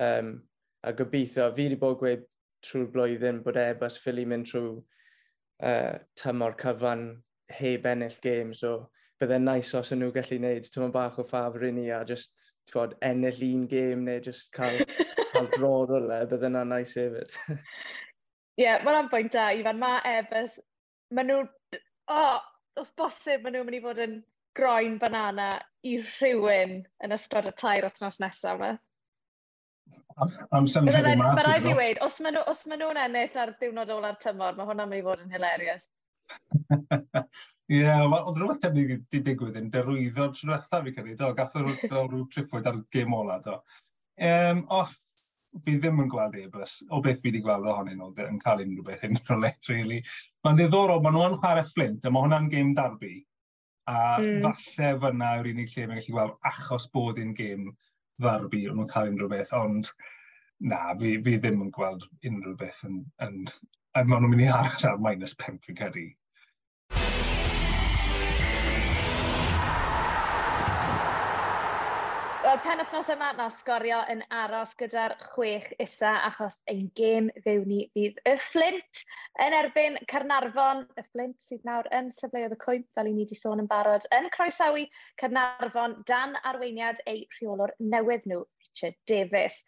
Um, 0.00 0.34
a 0.82 0.92
gobeithio, 0.96 1.50
fi 1.54 1.68
wedi 1.68 1.78
bod 1.78 1.98
gweud 2.00 2.26
trwy'r 2.66 2.88
blwyddyn 2.94 3.42
bod 3.44 3.58
Ebas 3.60 3.98
ffili 4.00 4.26
mynd 4.28 4.48
trwy 4.50 4.72
uh, 4.76 5.98
tymor 6.20 6.56
cyfan 6.60 7.04
heb 7.60 7.86
ennill 7.90 8.18
gêm, 8.24 8.54
so 8.56 8.90
bydde'n 9.20 9.44
nice 9.44 9.76
os 9.76 9.92
nhw 9.92 10.10
gallu 10.14 10.38
gwneud 10.38 10.68
tymor 10.72 10.92
bach 10.94 11.18
o 11.20 11.26
ffafr 11.26 11.66
i 11.68 11.72
ni 11.76 11.88
a 11.92 12.02
just 12.08 12.46
bod, 12.72 12.94
ennill 13.04 13.42
un 13.48 13.66
gêm 13.68 14.04
neu 14.06 14.22
just 14.24 14.52
cael, 14.56 14.84
cael 15.32 15.50
brodd 15.56 15.94
o 15.96 16.02
le, 16.06 16.22
bydde'n 16.30 16.56
na 16.56 16.64
nice 16.64 16.96
hefyd. 17.00 17.36
Ie, 18.60 18.64
yeah, 18.64 18.82
mae'n 18.84 19.08
bwynt 19.12 19.32
da, 19.32 19.50
Ifan. 19.56 19.78
Mae 19.80 20.00
Ebas, 20.18 20.58
maen 21.16 21.30
nhw, 21.30 21.44
oh, 22.12 22.40
os 22.80 22.92
bosib, 22.98 23.44
maen 23.44 23.56
nhw'n 23.56 23.68
mynd 23.68 23.78
i 23.78 23.82
fod 23.84 24.02
yn 24.04 24.20
groen 24.58 24.98
banana 25.00 25.52
i 25.86 25.96
rhywun 26.02 26.80
yn 27.04 27.16
ystod 27.16 27.48
y 27.48 27.52
tair 27.56 27.86
wythnos 27.86 28.20
nesaf 28.20 28.58
yma 28.58 28.74
am 30.56 30.68
symud 30.70 30.96
yma. 30.96 31.32
Mae 31.36 31.46
rhaid 31.46 31.66
fi 31.66 31.76
weid, 31.78 32.02
os 32.04 32.20
maen 32.24 32.40
ma 32.40 32.80
nhw'n 32.80 33.02
ennill 33.06 33.40
ar 33.42 33.54
diwrnod 33.60 33.92
ola'r 33.96 34.18
tymor, 34.22 34.56
mae 34.58 34.68
hwnna'n 34.68 34.90
mynd 34.90 35.02
i 35.02 35.06
fod 35.06 35.24
yn 35.24 35.36
hilarious. 35.36 35.88
Ie, 37.70 37.84
yeah, 37.84 38.02
oedd 38.02 38.38
rhywbeth 38.40 38.64
tebyg 38.64 38.88
wedi 38.96 39.20
digwydd 39.28 39.58
yn 39.60 39.68
derwyddo 39.70 40.24
drwetha 40.34 40.80
fi 40.82 40.92
cynnig, 40.96 41.18
do, 41.20 41.28
gath 41.38 41.54
o'r 41.60 41.68
rhyw 41.70 42.24
tripwyd 42.34 42.66
ar 42.66 42.80
gêm 42.94 43.14
ola, 43.14 43.36
do. 43.44 43.60
Um, 44.26 44.64
os 44.74 44.96
fi 45.64 45.76
ddim 45.78 46.02
yn 46.02 46.10
gweld 46.10 46.34
e-bus, 46.38 46.76
o 46.90 47.00
beth 47.04 47.20
fi 47.22 47.30
wedi 47.30 47.42
gweld 47.44 47.68
ohonyn 47.70 47.98
nhw, 47.98 48.10
yn 48.26 48.40
cael 48.42 48.62
unrhyw 48.64 48.86
beth 48.86 49.06
unrhyw 49.06 49.38
le, 49.44 49.52
really. 49.70 50.00
Mae'n 50.44 50.58
ddiddorol, 50.58 51.02
maen 51.04 51.16
nhw'n 51.18 51.38
chwarae 51.42 51.66
Flint, 51.70 52.06
a 52.06 52.10
mae 52.10 52.26
hwnna'n 52.26 52.50
gêm 52.52 52.74
darbu. 52.78 53.12
A 53.90 54.00
mm. 54.18 54.42
falle 54.44 54.90
fyna 55.04 55.30
yw'r 55.38 55.50
unig 55.52 55.70
lle 55.72 55.86
mae'n 55.86 56.02
gallu 56.02 56.16
gweld 56.16 56.50
achos 56.50 56.86
bod 56.94 57.22
yn 57.22 57.32
gêm 57.38 57.70
ddarbu 58.24 58.62
o'n 58.70 58.80
nhw'n 58.80 58.90
cael 58.94 59.12
unrhyw 59.12 59.30
beth, 59.34 59.52
ond 59.60 59.90
na, 60.72 60.80
fi, 61.00 61.16
fi 61.26 61.36
ddim 61.42 61.62
yn 61.66 61.74
gweld 61.76 62.06
unrhyw 62.30 62.56
beth 62.64 62.82
yn... 62.88 63.02
yn 63.26 63.42
a 63.98 64.04
maen 64.06 64.22
nhw'n 64.22 64.34
mynd 64.36 64.46
i 64.46 64.50
aros 64.54 64.86
ar 64.88 65.00
minus 65.06 65.36
5 65.44 65.64
fi'n 65.66 65.78
credu. 65.80 66.06
penwthnos 72.64 73.08
yma, 73.12 73.28
mae 73.38 73.52
sgorio 73.54 73.98
yn 74.12 74.20
aros 74.36 74.72
gyda'r 74.80 75.14
chwech 75.32 75.68
isa 75.80 76.10
achos 76.26 76.58
ein 76.68 76.90
gêm 76.98 77.30
fewn 77.44 77.64
ni 77.70 77.78
fydd 77.94 78.18
y 78.28 78.34
Flint 78.42 79.00
yn 79.44 79.56
erbyn 79.56 79.96
Carnarfon. 80.10 80.82
Y 81.00 81.04
Flint 81.08 81.38
sydd 81.44 81.64
nawr 81.68 81.88
yn 81.96 82.10
sefleoedd 82.12 82.56
y 82.56 82.58
cwymp, 82.60 82.88
fel 82.98 83.08
i 83.08 83.14
ni 83.14 83.24
wedi 83.24 83.38
sôn 83.38 83.62
yn 83.62 83.70
barod, 83.70 84.04
yn 84.16 84.28
croesawu 84.34 84.84
Carnarfon 85.22 85.96
dan 86.10 86.36
arweiniad 86.50 87.00
ei 87.08 87.24
rheolwr 87.38 87.72
newydd 87.80 88.28
nhw, 88.28 88.42
Richard 88.66 88.98
Davis. 89.08 89.62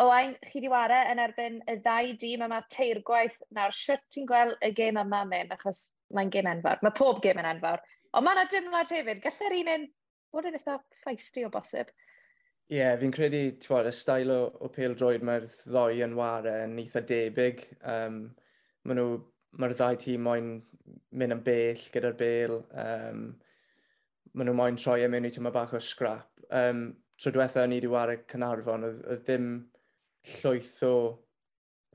Owain, 0.00 0.34
chi 0.48 0.64
di 0.64 0.72
ware 0.72 1.02
yn 1.12 1.20
erbyn 1.20 1.60
y 1.68 1.78
ddau 1.84 2.16
dîm 2.22 2.48
yma 2.48 2.62
teir 2.72 3.02
gwaith. 3.04 3.36
Nawr, 3.52 3.76
siwt 3.76 4.04
ti'n 4.14 4.28
gweld 4.30 4.56
y 4.64 4.72
gêm 4.78 5.00
yma 5.04 5.24
mynd, 5.28 5.52
achos 5.58 5.88
mae'n 6.16 6.32
gêm 6.32 6.48
enfawr. 6.56 6.80
Mae 6.86 6.96
pob 6.96 7.20
gêm 7.24 7.42
yn 7.44 7.52
enfawr. 7.56 7.84
Ond 8.16 8.24
mae 8.24 8.38
yna 8.38 8.48
dimlad 8.52 8.92
hefyd, 8.94 9.24
gallai'r 9.26 9.62
un 9.62 9.72
un 9.76 9.88
bod 10.32 10.48
yn 10.48 10.56
eitha 10.56 10.80
feisty 11.04 11.44
o 11.44 11.52
bosib. 11.52 11.92
Ie, 12.68 12.76
yeah, 12.76 12.98
fi'n 13.00 13.12
credu, 13.16 13.38
ti'n 13.64 13.86
y 13.88 13.90
stael 13.96 14.30
o, 14.34 14.42
o 14.60 14.68
pêl 14.68 14.92
droed 14.92 15.22
mae'r 15.24 15.46
ddoi 15.48 16.02
yn 16.04 16.16
ware 16.18 16.52
yn 16.66 16.74
eitha 16.82 17.00
debyg. 17.00 17.62
Um, 17.80 18.18
Mae'r 18.88 19.00
ma 19.60 19.68
ddau 19.72 19.96
tîm 20.00 20.26
moyn 20.26 20.50
mynd 21.16 21.34
yn 21.36 21.40
bell 21.46 21.86
gyda'r 21.94 22.16
bêl. 22.18 22.58
Um, 22.82 23.22
Mae 24.36 24.44
nhw 24.44 24.54
moyn 24.58 24.76
troi 24.76 25.00
am 25.06 25.14
mewn 25.16 25.26
i 25.26 25.30
tyma 25.32 25.52
bach 25.54 25.72
o 25.74 25.80
scrap. 25.80 26.28
Um, 26.52 26.82
tro 27.16 27.32
diwetha 27.32 27.64
ni 27.66 27.78
wedi 27.78 27.88
ware 27.90 28.18
Cynarfon, 28.28 28.84
oedd, 28.90 29.00
oedd 29.08 29.24
dim 29.26 29.48
llwyth 30.34 30.76
o 30.86 30.94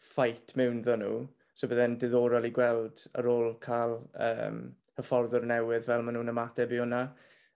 ffait 0.01 0.55
mewn 0.59 0.81
ddyn 0.81 1.05
nhw. 1.05 1.19
So 1.53 1.69
byddai'n 1.69 1.99
diddorol 2.01 2.49
i 2.49 2.51
gweld 2.55 3.05
ar 3.13 3.29
ôl 3.29 3.53
cael 3.61 3.99
um, 4.25 4.63
hyfforddwr 4.97 5.45
newydd 5.53 5.85
fel 5.85 6.01
maen 6.01 6.17
nhw'n 6.17 6.33
ymateb 6.33 6.73
i 6.73 6.81
hwnna. 6.81 7.03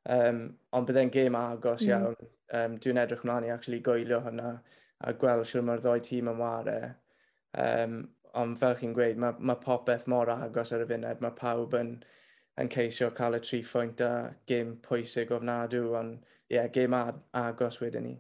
Um, 0.08 0.44
ond 0.72 0.88
bydd 0.88 1.02
e'n 1.02 1.14
gêm 1.14 1.36
agos 1.36 1.84
mm. 1.84 1.90
iawn. 1.92 2.30
Um, 2.58 2.78
dwi'n 2.84 3.02
edrych 3.02 3.26
mlaen 3.28 3.48
i 3.48 3.52
actually 3.52 3.82
goelio 3.84 4.22
hynna 4.24 4.54
a 5.04 5.14
gweld 5.22 5.50
siwr 5.50 5.66
mae'r 5.68 5.82
ddoi 5.84 6.00
tîm 6.06 6.30
yn 6.32 6.40
ware. 6.40 6.78
Um, 7.64 7.98
ond 8.38 8.60
fel 8.62 8.78
chi'n 8.80 8.94
gweud, 8.96 9.20
mae, 9.20 9.36
mae 9.40 9.60
popeth 9.64 10.08
mor 10.12 10.32
agos 10.32 10.72
ar 10.76 10.86
y 10.86 10.88
funed. 10.90 11.24
Mae 11.24 11.36
pawb 11.38 11.76
yn, 11.80 11.92
yn 12.62 12.72
ceisio 12.74 13.10
cael 13.18 13.38
y 13.38 13.42
tri 13.44 13.62
phwynt 13.66 14.04
a 14.06 14.12
gêm 14.50 14.78
pwysig 14.86 15.34
ofnadw, 15.36 15.84
ond 16.00 16.16
ie, 16.22 16.56
yeah, 16.56 16.72
gêm 16.74 16.96
agos 16.98 17.82
wedyn 17.84 18.08
ni. 18.08 18.16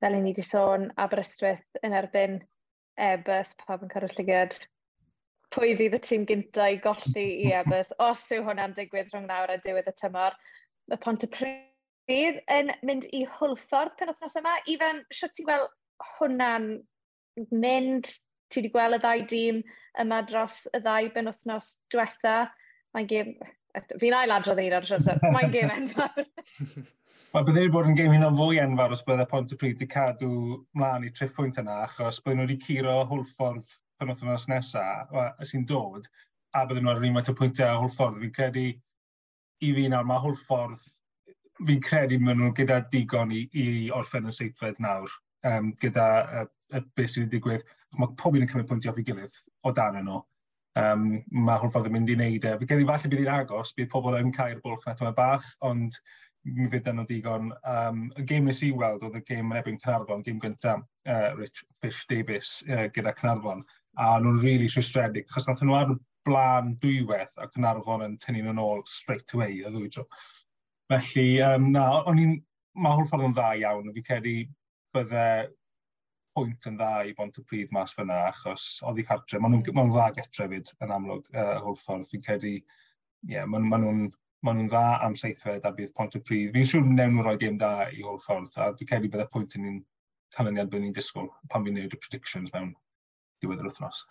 Fel 0.00 0.14
i 0.14 0.22
ni 0.22 0.32
wedi 0.32 0.46
sôn, 0.46 0.88
Aberystwyth 1.02 1.82
yn 1.84 1.96
erbyn 1.98 2.38
Ebus, 2.98 3.54
pawb 3.66 3.84
yn 3.84 3.90
cael 3.92 4.06
y 4.08 4.12
llygad 4.14 4.56
pwy 5.54 5.74
fydd 5.78 5.96
y 5.96 6.00
tîm 6.04 6.24
gyntaf 6.28 6.74
i 6.74 6.78
golli 6.84 7.26
i 7.46 7.50
Ebers 7.56 7.90
os 8.04 8.24
yw 8.34 8.44
hwnna'n 8.46 8.76
digwydd 8.76 9.12
rhwng 9.12 9.28
nawr 9.30 9.52
a 9.54 9.58
diwedd 9.64 9.88
y 9.90 9.94
tymor. 10.00 10.36
Mae 10.90 11.00
pryd 11.34 12.40
yn 12.52 12.72
mynd 12.88 13.08
i 13.16 13.24
hwlffordd 13.36 13.96
pen 13.98 14.12
wythnos 14.12 14.38
yma. 14.40 14.56
Ifan, 14.72 15.02
sio 15.12 15.28
ti'n 15.32 15.48
gweld 15.48 15.70
hwnna'n 16.16 16.68
mynd? 17.52 18.12
Ti 18.48 18.62
wedi 18.62 18.72
gweld 18.72 18.96
y 18.96 19.00
ddau 19.02 19.24
dîm 19.28 19.62
yma 20.04 20.22
dros 20.28 20.62
y 20.72 20.82
ddau 20.84 21.10
ben 21.16 21.32
wythnos 21.32 21.74
diwetha. 21.92 22.36
Mae'n 22.96 23.10
gym... 23.10 23.34
Fi'n 24.00 24.14
ailadrodd 24.16 24.58
adrodd 24.58 24.76
ar 24.78 24.86
y 24.86 25.04
siwr, 25.06 25.26
mae'n 25.34 25.52
gym 25.52 25.74
enfawr. 25.74 26.24
Mae 27.34 27.44
byddai 27.44 27.66
wedi 27.66 27.72
bod 27.74 27.90
yn 27.90 27.98
gêm 27.98 28.14
hyn 28.14 28.24
o'n 28.24 28.38
fwy 28.38 28.56
enfawr 28.62 28.94
os 28.96 29.04
byddai 29.04 29.26
Pryd 29.28 29.76
wedi 29.76 29.88
cadw 29.92 30.30
mlaen 30.80 31.04
i 31.04 31.12
triffwynt 31.12 31.60
yna, 31.60 31.82
achos 31.84 32.22
byddai 32.24 32.38
nhw 32.38 32.46
wedi 32.48 32.56
curo 32.64 32.96
hwlffordd 33.10 33.76
yr 34.02 34.12
wythnos 34.12 34.46
nesaf, 34.50 35.12
sy'n 35.46 35.66
dod, 35.68 36.06
a 36.54 36.64
bydden 36.66 36.86
nhw 36.86 36.92
ar 36.92 37.00
yr 37.00 37.08
un 37.08 37.16
maint 37.16 37.30
o 37.30 37.34
pwyntiau 37.38 37.74
a 37.74 37.80
hwlffordd. 37.82 38.20
Fi'n 38.22 38.34
credu, 38.36 38.66
i 39.64 39.72
fi 39.74 39.88
nawr, 39.90 40.06
mae 40.08 40.22
hwlffordd, 40.24 40.84
fi'n 41.66 41.82
credu 41.84 42.20
maen 42.22 42.40
nhw 42.42 42.52
gyda 42.58 42.80
digon 42.92 43.34
i, 43.34 43.44
i 43.52 43.66
orffen 43.94 44.30
y 44.30 44.34
seithfed 44.34 44.78
nawr, 44.84 45.12
um, 45.50 45.72
gyda 45.82 46.08
uh, 46.22 46.46
uh, 46.72 46.84
beth 46.96 47.14
sy'n 47.14 47.30
digwydd. 47.32 47.66
Mae 47.98 48.14
pob 48.20 48.36
un 48.36 48.44
yn 48.44 48.50
cymryd 48.50 48.68
pwyntiau 48.70 48.94
off 48.94 49.00
ei 49.02 49.08
gilydd 49.08 49.34
o 49.66 49.74
dan 49.74 49.98
nhw. 50.00 50.22
Um, 50.78 51.04
mae 51.34 51.58
hwlffordd 51.58 51.88
yn 51.90 51.96
mynd 51.96 52.12
i 52.12 52.16
wneud 52.18 52.46
e. 52.46 52.54
Fi'n 52.60 52.70
credu 52.70 52.86
falle 52.86 53.10
bydd 53.10 53.24
hi'n 53.24 53.34
agos, 53.34 53.74
bydd 53.74 53.90
pobl 53.92 54.18
yn 54.20 54.32
cael 54.36 54.62
bwlch 54.62 54.86
na 54.86 54.94
tyma 54.98 55.14
bach, 55.16 55.46
ond 55.66 55.98
mi 56.46 56.68
fydd 56.70 56.88
yn 56.92 57.02
digon. 57.08 57.50
Um, 57.66 58.04
y 58.16 58.24
gêm 58.28 58.46
nes 58.48 58.62
i 58.64 58.70
weld 58.76 59.02
oedd 59.06 59.18
y 59.18 59.24
gêm 59.26 59.50
yn 59.52 59.58
ebyn 59.60 59.80
Cynarfon, 59.82 60.22
gêm 60.26 60.38
gyntaf 60.42 60.84
uh, 61.08 61.34
Rich 61.38 61.64
Fish 61.80 62.04
Davis 62.10 62.60
uh, 62.68 62.86
gyda 62.94 63.14
Cynarfon 63.18 63.64
a 63.98 64.08
nhw'n 64.22 64.38
rili 64.38 64.54
really 64.54 64.70
rhwystredig, 64.70 65.26
achos 65.30 65.48
nath 65.48 65.62
nhw 65.64 65.76
ar 65.78 65.94
blaen 66.28 66.74
dwywaith 66.82 67.34
ac 67.44 67.56
yn 67.58 67.66
arfon 67.70 68.04
yn 68.06 68.18
tynnu 68.22 68.44
nhw'n 68.44 68.60
ôl 68.62 68.82
straight 68.86 69.34
away 69.34 69.58
y 69.58 69.72
ddwy 69.74 69.90
tro. 69.94 70.04
Felly, 70.92 71.26
um, 71.44 71.70
na, 71.74 71.86
o'n 72.10 72.20
i'n, 72.22 72.36
mae 72.78 72.98
hwn 72.98 73.08
ffordd 73.10 73.26
yn 73.28 73.34
dda 73.36 73.48
iawn, 73.62 73.90
fi 73.96 74.04
credu 74.06 74.36
bydde 74.96 75.24
pwynt 76.38 76.70
yn 76.70 76.78
dda 76.78 76.92
i 77.08 77.16
bont 77.18 77.40
y 77.42 77.44
pryd 77.50 77.74
mas 77.74 77.96
fyna, 77.98 78.20
achos 78.30 78.68
oedd 78.86 79.02
i 79.02 79.06
cartre, 79.10 79.42
maen 79.42 79.58
nhw'n 79.58 79.76
ma 79.80 79.88
dda 79.90 80.08
getre 80.20 80.48
fyd 80.54 80.72
yn 80.86 80.94
amlwg, 80.94 81.28
uh, 81.34 81.58
hwn 81.66 81.78
ffordd, 81.82 82.08
fi'n 82.12 82.24
credu, 82.28 82.54
ie, 82.54 82.64
yeah, 83.34 83.50
maen 83.50 83.66
ma 83.66 83.82
nhw'n 83.82 84.08
ma 84.46 84.54
nhw'n 84.54 84.70
dda 84.70 84.82
am 85.02 85.16
seithfed 85.18 85.64
a 85.66 85.72
bydd 85.74 85.94
pont 85.98 86.14
y 86.14 86.20
pryd. 86.22 86.52
Fi'n 86.54 86.68
siŵr 86.70 86.84
newn 86.86 87.16
nhw 87.16 87.24
roi 87.26 87.38
gêm 87.42 87.56
da 87.58 87.72
i 87.90 88.04
Holford, 88.06 88.52
a 88.54 88.70
fi'n 88.78 88.90
credu 88.92 89.10
bydde 89.10 89.26
pwynt 89.32 89.58
yn 89.58 89.66
un 89.72 89.80
canlyniad 90.36 90.70
bydd 90.70 90.84
ni'n 90.84 90.94
disgwyl 90.94 91.32
pan 91.50 91.66
fi'n 91.66 91.74
neud 91.80 91.96
y 91.96 91.98
predictions 92.04 92.54
mewn 92.54 92.76
diwedd 93.42 93.62
yr 93.62 93.70
wythnos. 93.70 94.04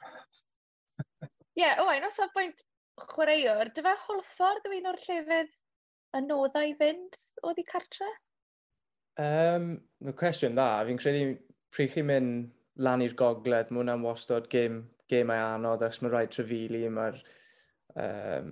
Ie, 1.58 1.64
yeah, 1.64 1.82
oen, 1.84 2.06
os 2.08 2.20
ar 2.22 2.32
bwynt 2.36 2.64
chwaraewr, 3.14 3.72
dyfa 3.76 3.96
Holford 4.06 4.68
yw 4.70 4.78
un 4.80 4.92
o'r 4.92 5.02
llefydd 5.04 5.52
y 6.18 6.22
noddau 6.26 6.74
fynd 6.80 7.20
o 7.44 7.54
ddi 7.54 7.66
cartre? 7.68 8.10
Um, 9.22 9.72
no, 10.06 10.14
cwestiwn 10.18 10.58
dda. 10.58 10.70
Fi'n 10.88 11.02
credu 11.02 11.36
pryd 11.74 11.94
chi'n 11.94 12.08
mynd 12.10 12.48
lan 12.86 13.04
i'r 13.06 13.18
gogledd, 13.18 13.72
mae 13.72 13.82
hwnna'n 13.82 14.06
wastod 14.06 14.50
gêm, 14.54 14.84
gêm 15.10 15.34
ei 15.34 15.44
anodd, 15.44 15.86
ac 15.86 16.02
mae 16.02 16.14
rhaid 16.14 16.34
trefili, 16.34 16.84
mae'r 16.94 17.18
um, 17.98 18.52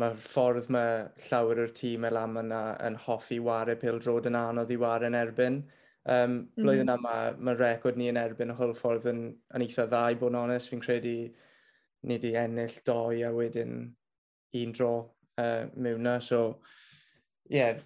mae 0.00 0.16
ffordd 0.20 0.68
mae 0.72 1.04
llawer 1.28 1.62
o'r 1.64 1.74
tîm 1.76 2.04
el 2.08 2.20
am 2.20 2.36
yna 2.42 2.62
yn 2.88 2.96
hoffi 3.06 3.38
wario 3.44 3.76
pildrod 3.80 4.28
yn 4.28 4.36
anodd 4.36 4.72
i 4.72 4.80
wario 4.80 5.08
yn 5.12 5.18
erbyn. 5.20 5.62
Um, 6.08 6.38
blwyddyn 6.56 6.88
mm. 6.88 7.02
yma, 7.02 7.14
mae'r 7.44 7.58
record 7.60 7.98
ni 8.00 8.08
yn 8.08 8.16
erbyn 8.16 8.54
y 8.54 8.56
hwl 8.56 8.72
ffordd 8.76 9.10
yn, 9.10 9.22
yn 9.54 9.64
eitha 9.64 9.84
dda, 9.90 10.06
i 10.08 10.16
bod 10.16 10.32
yn 10.32 10.40
onest. 10.40 10.70
Fi'n 10.72 10.80
credu 10.80 11.14
ni 12.08 12.16
wedi 12.16 12.32
ennill 12.38 12.78
doi 12.86 13.22
a 13.26 13.32
wedyn 13.34 13.74
un 14.62 14.72
dro 14.72 14.92
uh, 15.36 15.66
mewn 15.76 16.06
na. 16.06 16.16
So, 16.24 16.40
ie, 17.50 17.58
yeah, 17.58 17.82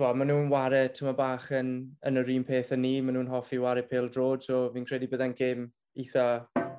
maen 0.00 0.32
nhw'n 0.32 0.48
ware 0.52 0.86
tyma 0.96 1.12
bach 1.18 1.50
yn, 1.58 1.74
yn 2.08 2.22
yr 2.22 2.32
un 2.38 2.46
peth 2.48 2.72
yn 2.76 2.84
ni. 2.86 2.94
Maen 3.04 3.18
nhw'n 3.18 3.32
hoffi 3.34 3.60
ware 3.60 3.84
pil 3.90 4.08
drod, 4.08 4.46
so 4.46 4.64
fi'n 4.72 4.88
credu 4.88 5.10
byddai'n 5.12 5.36
gêm 5.36 5.68
eitha 6.00 6.26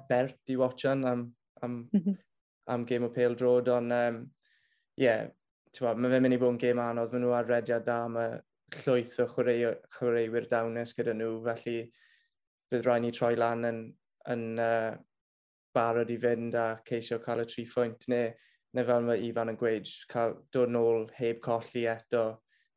bert 0.09 0.49
i 0.49 0.57
watchan 0.57 1.05
am, 1.09 1.27
am, 1.61 1.81
mm 1.93 2.21
am 2.73 2.85
gêm 2.87 3.03
o 3.03 3.09
pil 3.11 3.33
drod. 3.35 3.67
Ond, 3.67 3.91
ie, 3.91 4.07
um, 4.07 4.19
yeah, 4.97 5.25
mae 5.83 6.09
fe'n 6.13 6.23
mynd 6.23 6.37
i 6.37 6.41
bod 6.41 6.53
yn 6.55 6.59
gêm 6.61 6.79
anodd. 6.79 7.11
Maen 7.11 7.25
nhw 7.25 7.33
ar 7.35 7.49
rediad 7.49 7.85
da, 7.85 7.97
mae 8.07 8.37
llwyth 8.81 9.19
o 9.23 9.27
chwarae, 9.31 9.73
chwaraewyr 9.97 10.47
dawnus 10.51 10.95
gyda 10.97 11.15
nhw, 11.17 11.35
felly 11.47 11.77
bydd 12.71 12.87
rhaid 12.87 13.03
ni 13.05 13.11
troi 13.15 13.33
lan 13.37 13.67
yn, 13.69 13.81
yn 14.33 14.45
uh, 14.61 14.93
barod 15.75 16.13
i 16.13 16.17
fynd 16.21 16.55
a 16.59 16.67
ceisio 16.87 17.19
cael 17.23 17.43
y 17.43 17.47
tri 17.49 17.65
phwynt, 17.69 18.07
neu, 18.13 18.31
neu 18.73 18.87
fel 18.87 19.05
mae 19.07 19.21
Ifan 19.27 19.53
yn 19.53 19.59
gweud, 19.59 19.91
cael 20.09 20.35
dod 20.55 20.73
nôl 20.73 21.07
heb 21.19 21.41
colli 21.45 21.85
eto 21.91 22.25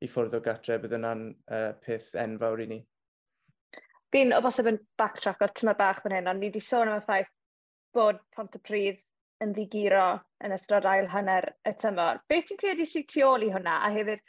i 0.04 0.10
ffwrdd 0.10 0.36
o 0.36 0.42
gatre, 0.44 0.78
bydd 0.82 0.96
yna'n 0.98 1.26
uh, 1.32 1.72
peth 1.82 2.12
enfawr 2.20 2.64
i 2.66 2.70
ni. 2.74 2.80
Fi'n 4.14 4.34
o 4.36 4.40
bosib 4.44 4.68
yn 4.70 4.78
backtrack 5.00 5.42
o'r 5.44 5.54
tyma 5.56 5.74
bach 5.78 6.02
fan 6.04 6.14
hyn, 6.16 6.30
ond 6.30 6.40
ni 6.40 6.50
wedi 6.50 6.62
sôn 6.64 6.92
am 6.92 7.00
y 7.00 7.04
ffaith 7.04 7.32
bod 7.96 8.20
Pont 8.36 8.56
y 8.56 8.60
Pryd 8.68 9.00
yn 9.44 9.52
ddigiro 9.56 10.06
yn 10.44 10.54
ystod 10.56 10.86
ail 10.88 11.08
hanner 11.12 11.50
y 11.68 11.72
tymor. 11.80 12.20
Beth 12.28 12.48
ti'n 12.48 12.60
credu 12.60 12.86
sy'n 12.88 13.06
tu 13.12 13.24
ôl 13.26 13.44
i 13.44 13.50
hwnna? 13.52 13.80
A 13.84 13.90
hefyd, 13.92 14.22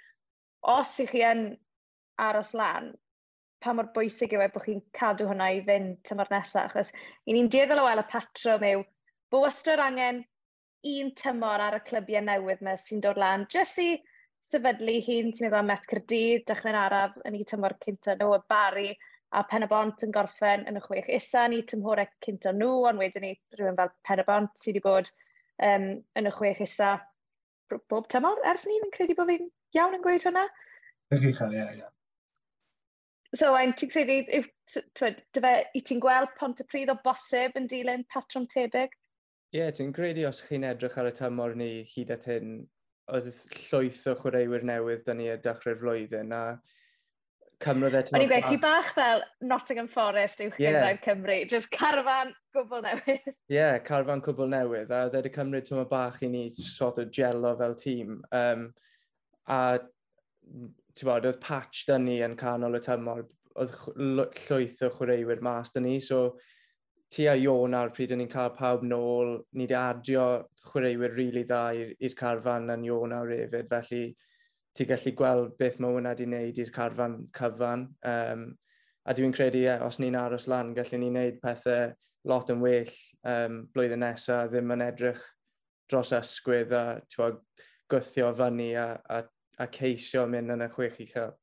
os 0.74 0.94
ych 1.04 1.14
chi 1.16 1.24
yn 1.26 1.44
aros 2.22 2.54
lan, 2.58 2.92
pa 3.64 3.74
mor 3.74 3.90
bwysig 3.96 4.34
yw 4.36 4.44
e 4.46 4.50
bod 4.54 4.66
chi'n 4.66 4.84
cadw 4.98 5.28
hwnna 5.30 5.50
i 5.56 5.62
fynd 5.68 6.00
tymor 6.08 6.30
nesaf. 6.34 6.74
Achos 6.76 6.92
i 7.26 7.36
ni'n 7.36 7.50
dieddol 7.54 7.82
o 7.82 7.88
wel 7.88 8.04
y 8.04 8.06
patrwm 8.12 8.66
yw 8.72 8.84
bod 9.34 9.48
wastad 9.48 9.82
angen 9.84 10.24
un 10.88 11.12
tymor 11.20 11.64
ar 11.64 11.80
y 11.80 11.84
clybiau 11.88 12.24
newydd 12.24 12.64
yma 12.64 12.78
sy'n 12.82 13.02
dod 13.04 13.20
lan, 13.22 13.46
jyst 13.54 13.82
i 13.84 13.90
sefydlu 14.48 15.00
hi'n 15.04 15.34
ti'n 15.34 15.48
meddwl 15.48 15.60
am 15.60 15.70
Met 15.72 15.88
Cyrdydd, 15.92 16.46
dechrau'n 16.48 16.80
araf 16.80 17.18
yn 17.28 17.36
ei 17.36 17.48
tymor 17.50 17.76
cynta 17.84 18.16
nhw, 18.16 18.38
y 18.38 18.44
bari, 18.54 18.92
a 19.36 19.44
pen 19.44 19.66
y 19.66 19.70
bont 19.72 20.06
yn 20.06 20.14
gorffen 20.16 20.64
yn 20.70 20.80
y 20.80 20.84
chwech 20.86 21.10
isa, 21.18 21.48
ni 21.52 21.64
tymhorau 21.68 22.08
cynta 22.24 22.54
nhw, 22.56 22.86
ond 22.88 23.02
wedyn 23.02 23.26
ni 23.26 23.34
rhywun 23.58 23.80
fel 23.80 23.92
pen 24.08 24.24
y 24.24 24.26
bont 24.30 24.54
sydd 24.56 24.78
wedi 24.78 24.86
bod 24.86 25.12
um, 25.68 25.90
yn 26.20 26.30
y 26.30 26.34
chwech 26.38 26.64
isa 26.64 26.94
bob 27.92 28.08
tymor, 28.14 28.40
ers 28.48 28.64
ni'n 28.70 28.94
credu 28.94 29.18
bod 29.18 29.34
fi'n 29.34 29.50
iawn 29.76 29.98
yn 29.98 30.04
gweud 30.06 30.26
hwnna? 30.28 30.46
Yn 31.16 31.28
uchel, 31.32 31.56
ie, 31.56 31.66
ie. 31.82 31.90
So, 33.36 33.52
ein 33.60 33.74
ti'n 33.76 33.92
credu, 33.92 34.22
yw, 34.38 34.48
twed, 34.96 35.20
i 35.76 35.82
ti'n 35.84 36.00
gweld 36.04 36.32
pont 36.40 36.64
y 36.64 36.68
pryd 36.72 36.94
o 36.94 36.96
bosib 37.04 37.58
yn 37.60 37.68
dilyn 37.72 38.08
patrwm 38.14 38.48
tebyg? 38.52 38.96
Ie, 39.52 39.60
yeah, 39.60 39.72
ti'n 39.76 39.94
credu 39.96 40.26
os 40.28 40.42
chi'n 40.48 40.68
edrych 40.68 40.98
ar 41.00 41.10
y 41.10 41.14
tymor 41.16 41.56
ni 41.60 41.70
hyd 41.92 42.14
at 42.16 42.28
hyn, 42.28 42.58
oedd 43.12 43.30
llwyth 43.68 44.04
o 44.12 44.16
chwaraewyr 44.20 44.66
newydd 44.68 45.06
da 45.08 45.16
ni 45.16 45.30
y 45.32 45.38
dechrau'r 45.44 45.80
flwyddyn, 45.80 46.34
a 46.36 46.42
cymryd 47.64 47.96
e... 47.98 48.04
O'n 48.14 48.24
i'n 48.24 48.32
gweud, 48.32 48.48
chi 48.48 48.60
bach 48.62 48.90
fel 48.96 49.24
Nottingham 49.52 49.88
Forest 49.92 50.44
yw 50.44 50.52
yeah. 50.62 50.90
Cymru, 51.04 51.38
just 51.52 51.72
carfan 51.74 52.34
gwbl 52.56 52.84
newydd. 52.86 53.32
Ie, 53.34 53.56
yeah, 53.58 53.78
carfan 53.88 54.24
gwbl 54.26 54.52
newydd, 54.54 54.92
a 54.92 55.06
oedd 55.08 55.18
wedi 55.20 55.34
cymryd 55.36 55.68
tymor 55.68 55.88
bach 55.92 56.22
i 56.24 56.32
ni 56.32 56.48
sort 56.56 57.02
o 57.02 57.08
gelo 57.20 57.56
fel 57.60 57.76
tîm. 57.80 58.20
Um, 58.36 58.70
a 59.48 59.60
ti'n 59.78 61.10
bod, 61.10 61.28
oedd 61.30 61.42
patch 61.44 61.86
dyn 61.88 62.08
ni 62.08 62.20
yn 62.26 62.38
canol 62.40 62.78
y 62.78 62.84
tymor, 62.84 63.26
oedd 63.58 63.74
llwyth 63.98 64.84
o 64.86 64.92
chwaraewyr 64.94 65.44
mas 65.46 65.74
dyn 65.74 65.88
ni, 65.88 65.98
so 66.04 66.38
tu 67.14 67.28
a 67.32 67.36
ion 67.40 67.76
ar 67.78 67.94
pryd 67.96 68.12
o'n 68.14 68.22
ni'n 68.22 68.32
cael 68.32 68.54
pawb 68.58 68.84
nôl, 68.84 69.38
ni 69.56 69.66
wedi 69.66 69.78
adio 69.80 70.26
chwaraewyr 70.68 71.14
rili 71.16 71.30
really 71.32 71.46
dda 71.48 71.62
i'r 72.08 72.18
carfan 72.20 72.74
yn 72.74 72.88
ion 72.90 73.16
ar 73.16 73.32
hefyd, 73.32 73.70
felly 73.72 74.02
ti 74.78 74.86
gallu 74.86 75.14
gweld 75.18 75.54
beth 75.58 75.80
mae 75.82 75.96
hwnna 75.96 76.14
wedi 76.14 76.28
wneud 76.28 76.60
i'r 76.62 76.74
carfan 76.74 77.16
cyfan. 77.38 77.88
Um, 78.06 78.44
a 79.08 79.16
dwi'n 79.16 79.34
credu, 79.34 79.64
yeah, 79.64 79.86
os 79.86 80.02
ni'n 80.04 80.20
aros 80.20 80.50
lan, 80.52 80.74
gallwn 80.76 81.02
ni 81.02 81.10
wneud 81.14 81.40
pethau 81.42 81.94
lot 82.28 82.52
yn 82.52 82.62
well 82.62 82.92
um, 83.32 83.64
blwyddyn 83.74 84.04
nesaf, 84.04 84.52
ddim 84.52 84.76
yn 84.76 84.84
edrych 84.90 85.24
dros 85.88 86.12
ysgwydd 86.18 86.76
a 86.76 86.86
gwythio 87.88 88.34
fyny 88.36 88.74
a, 88.76 88.90
a 89.08 89.24
a 89.58 89.68
ceisio 89.74 90.26
mynd 90.30 90.54
yn 90.54 90.66
y 90.66 90.70
chwech 90.74 90.98
uchaf? 91.04 91.36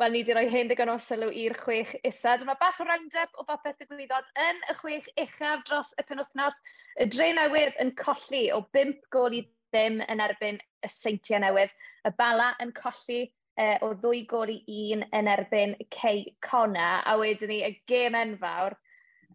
Wel, 0.00 0.14
ni 0.14 0.22
wedi 0.22 0.34
rhoi 0.34 0.48
hyn 0.50 0.70
digon 0.70 0.90
o 0.90 0.96
sylw 0.98 1.28
i'r 1.42 1.54
chwech 1.60 1.90
isa. 2.08 2.32
Dyma 2.40 2.56
bach 2.60 2.80
o 2.82 2.86
round-up 2.88 3.36
o 3.38 3.44
bopeth 3.46 3.76
ddigwyddodd 3.78 4.30
yn 4.44 4.62
y 4.72 4.74
chwech 4.78 5.10
uchaf 5.24 5.62
dros 5.68 5.92
y 6.00 6.04
penwthnos. 6.08 6.56
Y 7.04 7.06
dre 7.12 7.28
newydd 7.36 7.76
yn 7.84 7.92
colli 8.00 8.46
o 8.56 8.62
5 8.78 9.04
gol 9.14 9.36
i 9.38 9.42
ddim 9.44 10.00
yn 10.08 10.24
erbyn 10.24 10.58
y 10.58 10.90
seintiau 10.90 11.42
newydd. 11.44 11.74
Y 12.08 12.14
bala 12.18 12.48
yn 12.64 12.72
colli 12.78 13.20
eh, 13.60 13.76
o 13.84 13.92
ddwy 14.00 14.24
gol 14.32 14.50
i 14.50 14.58
un 14.94 15.04
yn 15.20 15.30
erbyn 15.36 15.76
Cei 15.94 16.24
Cona. 16.48 16.90
A 17.06 17.14
wedyn 17.20 17.52
ni 17.52 17.60
y 17.68 17.70
gêm 17.92 18.18
enfawr 18.18 18.78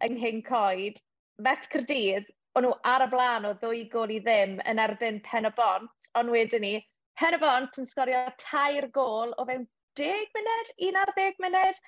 yng 0.04 0.18
Nghyn 0.18 0.44
Coed. 0.50 1.00
Met 1.38 1.70
Cyrdydd, 1.72 2.28
o'n 2.58 2.66
nhw 2.66 2.76
ar 2.92 3.06
y 3.06 3.10
blaen 3.14 3.46
o 3.46 3.54
ddwy 3.62 3.86
gol 3.94 4.10
i 4.10 4.18
ddim 4.20 4.58
yn 4.66 4.82
erbyn 4.82 5.22
Pen 5.24 5.48
y 5.48 5.54
Bont. 5.56 6.10
Ond 6.18 6.34
wedyn 6.34 6.66
ni, 6.66 6.76
Her 7.18 7.34
y 7.34 7.38
bont 7.42 7.78
yn 7.80 7.86
sgorio 7.88 8.20
tair 8.38 8.86
gol 8.94 9.32
o 9.34 9.44
fewn 9.48 9.64
10 9.98 10.28
munud, 10.36 10.68
11 10.88 11.40
munud, 11.42 11.80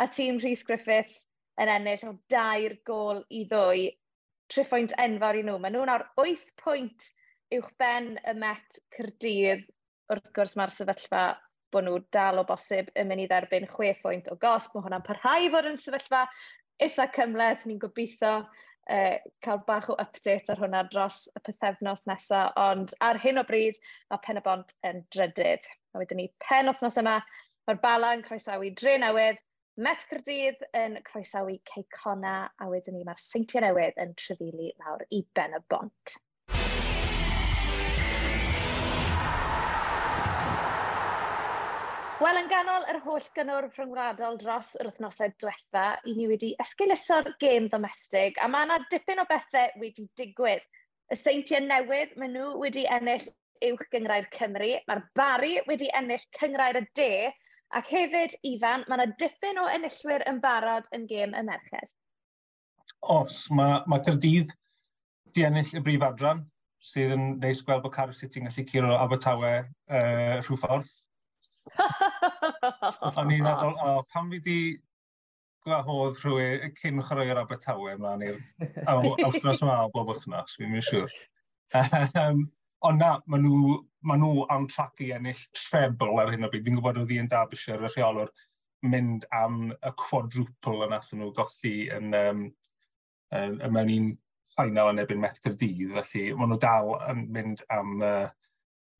a 0.00 0.06
tîm 0.08 0.38
Rhys 0.40 0.62
Griffiths 0.64 1.26
yn 1.60 1.68
ennill 1.68 2.06
o 2.08 2.14
dair 2.32 2.78
gol 2.88 3.20
i 3.28 3.42
ddwy. 3.50 3.90
Triphwynt 4.48 4.94
enfawr 5.04 5.36
i 5.36 5.42
nhw. 5.44 5.58
Mae 5.60 5.74
nhw'n 5.74 5.90
nawr 5.92 6.06
8 6.22 6.46
pwynt 6.62 7.04
uwch 7.58 7.68
ben 7.82 8.14
y 8.24 8.34
Met 8.40 8.80
Cyrdydd. 8.96 9.66
Wrth 10.08 10.30
gwrs 10.38 10.56
mae'r 10.56 10.72
sefyllfa 10.72 11.24
bod 11.74 11.84
nhw 11.84 11.98
dal 12.16 12.40
o 12.40 12.46
bosib 12.48 12.88
yn 12.96 13.10
mynd 13.10 13.26
i 13.26 13.28
dderbyn 13.28 13.68
6 13.74 14.00
pwynt 14.06 14.32
o 14.32 14.38
gosb. 14.40 14.72
Mae 14.72 14.86
hwnna'n 14.86 15.04
parhau 15.04 15.44
i 15.44 15.52
fod 15.52 15.68
yn 15.68 15.76
sefyllfa 15.82 16.24
eitha 16.80 17.10
cymleth, 17.12 17.68
ni'n 17.68 17.82
gobeithio 17.82 18.38
uh, 18.92 19.16
cael 19.44 19.62
bach 19.66 19.88
o 19.92 19.98
update 20.02 20.52
ar 20.52 20.62
hwnna 20.62 20.84
dros 20.92 21.26
y 21.34 21.42
pethefnos 21.48 22.06
nesaf, 22.10 22.54
ond 22.68 22.94
ar 23.04 23.20
hyn 23.22 23.42
o 23.42 23.44
bryd 23.48 23.80
mae 24.10 24.22
pen 24.24 24.40
y 24.40 24.44
bont 24.46 24.74
yn 24.88 25.04
drydydd. 25.14 25.68
A 25.94 26.02
wedyn 26.02 26.22
ni 26.22 26.30
pen 26.44 26.72
othnos 26.72 26.98
yma, 27.00 27.18
mae'r 27.68 27.82
bala 27.84 28.14
yn 28.16 28.24
croesawu 28.26 28.72
dre 28.80 28.96
newydd, 29.02 29.44
Met 29.78 30.00
Cyrdydd 30.10 30.64
yn 30.74 30.96
croesawu 31.06 31.52
Ceicona, 31.70 32.48
a 32.50 32.66
wedyn 32.66 32.96
ni 32.98 33.04
mae'r 33.06 33.20
Seintiau 33.22 33.62
Newydd 33.62 34.00
yn 34.02 34.16
trefili 34.18 34.72
lawr 34.82 35.04
i 35.14 35.20
Ben 35.38 35.54
y 35.54 35.60
Bont. 35.70 36.16
Wel, 42.18 42.34
yn 42.34 42.48
ganol 42.50 42.82
yr 42.90 42.96
holl 43.04 43.26
gynnwr 43.36 43.68
rhyngwladol 43.76 44.40
dros 44.40 44.72
yr 44.82 44.88
wythnosau 44.88 45.30
diwetha, 45.38 45.84
i 46.10 46.16
ni 46.18 46.24
wedi 46.26 46.48
esgiluso'r 46.64 47.28
gêm 47.38 47.68
domestig, 47.70 48.40
a 48.42 48.48
mae 48.50 48.66
yna 48.66 48.80
dipyn 48.90 49.22
o 49.22 49.24
bethau 49.28 49.78
wedi 49.78 50.08
digwydd. 50.18 50.64
Y 51.14 51.18
seintiau 51.20 51.62
newydd, 51.62 52.16
maen 52.18 52.34
nhw 52.34 52.48
wedi 52.58 52.82
ennill 52.96 53.28
uwch 53.70 53.86
gyngrair 53.94 54.26
Cymru, 54.34 54.72
mae'r 54.90 55.04
bari 55.20 55.54
wedi 55.70 55.92
ennill 56.00 56.26
cyngrair 56.40 56.82
y 56.82 56.84
de, 56.98 57.08
ac 57.78 57.94
hefyd, 57.94 58.34
Ifan, 58.50 58.82
mae 58.90 58.98
yna 58.98 59.18
dipyn 59.22 59.62
o 59.62 59.70
enillwyr 59.78 60.26
yn 60.26 60.42
barod 60.42 60.90
yn 60.98 61.06
gêm 61.06 61.38
y 61.38 61.46
merched. 61.46 61.98
Os, 63.14 63.44
mae, 63.54 63.84
mae 63.86 64.02
Cyrdydd 64.08 64.56
di 65.38 65.46
ennill 65.46 65.70
y 65.70 65.86
brif 65.86 66.10
adran, 66.10 66.48
sydd 66.82 67.14
yn 67.14 67.36
neis 67.38 67.62
gweld 67.62 67.86
bod 67.86 67.94
Cardiff 67.94 68.18
City'n 68.18 68.50
gallu 68.50 68.72
curo 68.72 68.96
Abertawe 69.04 69.60
uh, 69.62 70.40
rhyw 70.42 70.66
ffordd 70.66 70.96
O'n 71.78 73.32
i'n 73.34 73.44
meddwl, 73.46 73.74
o, 73.84 73.94
pan 74.12 74.30
fi 74.32 74.40
di 74.44 74.58
gwahodd 75.66 76.20
rhywun 76.22 76.76
cyn 76.78 77.02
chwarae'r 77.04 77.40
Abertawe 77.42 77.96
ymlaen 77.96 78.24
i'r 78.28 78.38
awthnos 78.92 79.64
yma 79.64 79.80
o 79.86 79.90
bob 79.94 80.12
wythnos, 80.12 80.56
fi'n 80.58 80.72
mynd 80.72 80.86
siŵr. 80.88 81.16
Um, 82.22 82.46
ond 82.88 83.02
na, 83.02 83.10
maen 83.26 83.44
nhw, 83.44 83.74
ma 84.08 84.16
nhw 84.20 84.46
am 84.54 84.68
trac 84.70 85.02
i 85.04 85.10
ennill 85.16 85.42
treble 85.58 86.14
ar 86.22 86.32
hyn 86.34 86.46
o 86.46 86.52
bryd. 86.52 86.64
Fi'n 86.66 86.78
gwybod 86.78 87.02
oedd 87.02 87.12
Ian 87.16 87.30
Derbyshire, 87.32 87.82
y 87.82 87.92
rheolwr, 87.92 88.32
mynd 88.86 89.26
am 89.34 89.60
y 89.74 89.92
quadruple 89.98 90.86
yn 90.86 90.96
athyn 90.96 91.22
nhw 91.22 91.32
golli 91.36 91.74
yn, 91.96 92.14
um, 92.14 92.44
um, 93.34 93.60
mewn 93.74 93.94
un 93.96 94.10
ffainal 94.52 94.92
yn 94.92 95.02
ebyn 95.02 95.20
Met 95.22 95.40
Cyrdydd, 95.44 95.96
felly 95.98 96.28
maen 96.38 96.54
nhw 96.54 96.60
dal 96.62 96.94
yn 97.10 97.26
mynd 97.34 97.64
am 97.74 97.98
uh, 97.98 98.28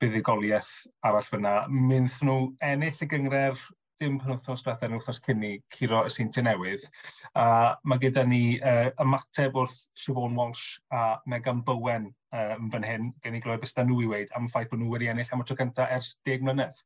buddigoliaeth 0.02 0.86
arall 1.06 1.26
fyna. 1.26 1.58
Mynd 1.68 2.14
nhw 2.24 2.38
ennill 2.64 3.04
y 3.04 3.10
gyngre'r 3.10 3.60
dim 3.98 4.18
penwthnos 4.22 4.62
diwethaf 4.62 4.84
yn 4.86 4.94
wythnos 4.94 5.18
cynni 5.26 5.50
curo 5.74 6.04
y 6.06 6.12
Seintiau 6.14 6.44
Newydd. 6.46 6.84
A 7.38 7.46
mae 7.88 8.02
gyda 8.02 8.24
ni 8.28 8.42
uh, 8.60 8.90
ymateb 9.02 9.58
wrth 9.58 9.78
Siobhan 9.98 10.38
Walsh 10.38 10.78
a 10.94 11.18
Megan 11.26 11.64
Bowen 11.66 12.12
uh, 12.32 12.54
yn 12.54 12.70
fan 12.74 12.86
hyn, 12.86 13.10
gen 13.24 13.38
i 13.38 13.42
glywed 13.42 13.64
beth 13.64 13.74
nhw 13.82 13.98
i 14.04 14.10
weid 14.12 14.32
am 14.38 14.46
y 14.46 14.52
ffaith 14.52 14.70
bod 14.70 14.82
nhw 14.82 14.92
wedi 14.94 15.10
ennill 15.10 15.34
am 15.34 15.42
y 15.42 15.48
tro 15.48 15.58
cyntaf 15.58 15.90
ers 15.98 16.14
10 16.30 16.46
mlynedd. 16.46 16.78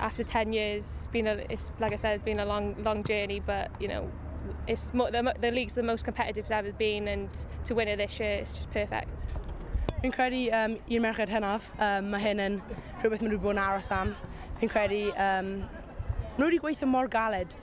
After 0.00 0.24
10 0.24 0.52
years, 0.52 0.86
it's 0.86 1.08
been 1.08 1.28
a, 1.28 1.34
it's, 1.48 1.70
like 1.78 1.92
I 1.92 1.96
said, 1.96 2.24
been 2.24 2.40
a 2.40 2.46
long, 2.46 2.74
long 2.82 3.04
journey, 3.04 3.40
but 3.40 3.70
you 3.80 3.88
know, 3.88 4.10
it's 4.66 4.92
more, 4.94 5.10
the, 5.10 5.34
the 5.40 5.50
league's 5.50 5.74
the 5.74 5.82
most 5.82 6.04
competitive 6.04 6.44
it's 6.44 6.50
ever 6.50 6.72
been, 6.72 7.08
and 7.08 7.46
to 7.64 7.74
win 7.74 7.88
it 7.88 7.96
this 7.96 8.18
year, 8.18 8.36
it's 8.36 8.56
just 8.56 8.70
perfect. 8.72 9.28
Fi'n 10.02 10.10
credu 10.10 10.48
um, 10.50 10.72
i'r 10.90 10.98
merched 10.98 11.30
hynaf, 11.30 11.68
um, 11.78 12.08
mae 12.10 12.18
hyn 12.24 12.40
yn 12.42 12.54
rhywbeth 13.04 13.20
maen 13.22 13.28
nhw 13.30 13.36
wedi 13.36 13.44
bod 13.44 13.52
yn 13.54 13.60
aros 13.62 13.90
am. 13.94 14.08
Fi'n 14.58 14.70
credu 14.72 14.96
um, 15.12 15.50
maen 15.62 16.40
nhw 16.40 16.48
wedi 16.48 16.58
gweithio 16.64 16.88
mor 16.90 17.06
galed 17.12 17.54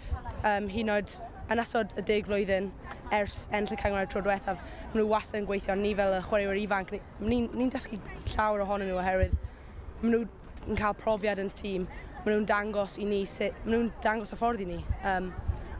um, 0.47 0.69
hyn 0.71 0.91
oed 0.93 1.17
yn 1.51 1.59
asod 1.59 1.97
y 1.99 2.05
deg 2.07 2.29
flwyddyn 2.29 2.69
ers 3.17 3.41
enll 3.51 3.75
y 3.75 3.79
cyngor 3.81 4.07
tro 4.07 4.23
diwethaf, 4.23 4.61
maen 4.61 5.01
nhw 5.01 5.09
wastad 5.11 5.41
yn 5.41 5.49
gweithio 5.49 5.75
ni 5.81 5.91
fel 5.99 6.15
y 6.15 6.21
chwaraewyr 6.29 6.61
ifanc. 6.61 6.95
Ni'n 6.95 7.27
ni, 7.27 7.41
ni, 7.59 7.67
dysgu 7.75 7.99
llawer 8.31 8.63
ohonyn 8.63 8.87
nhw 8.93 9.01
oherwydd 9.01 9.35
maen 9.99 10.15
nhw 10.15 10.23
yn 10.69 10.79
cael 10.79 10.95
profiad 11.03 11.43
yn 11.43 11.51
y 11.51 11.59
tîm, 11.59 11.91
maen 12.21 12.37
nhw'n 12.37 12.49
dangos 12.53 12.95
i 13.03 13.09
ni, 13.09 13.25
sut, 13.27 13.59
maen 13.65 13.75
nhw'n 13.75 13.93
dangos 14.07 14.31
y 14.31 14.39
ffordd 14.39 14.63
i 14.63 14.69
ni. 14.71 14.79
Um, 15.03 15.33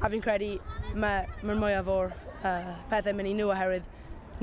a 0.04 0.12
fi'n 0.12 0.28
credu 0.28 0.58
mae'r 0.91 1.32
ma, 1.39 1.54
ma 1.54 1.60
mwyaf 1.63 1.95
o'r 1.95 2.12
uh, 2.43 2.76
pethau 2.91 3.15
mynd 3.15 3.32
i 3.32 3.39
nhw 3.39 3.48
oherwydd 3.56 3.88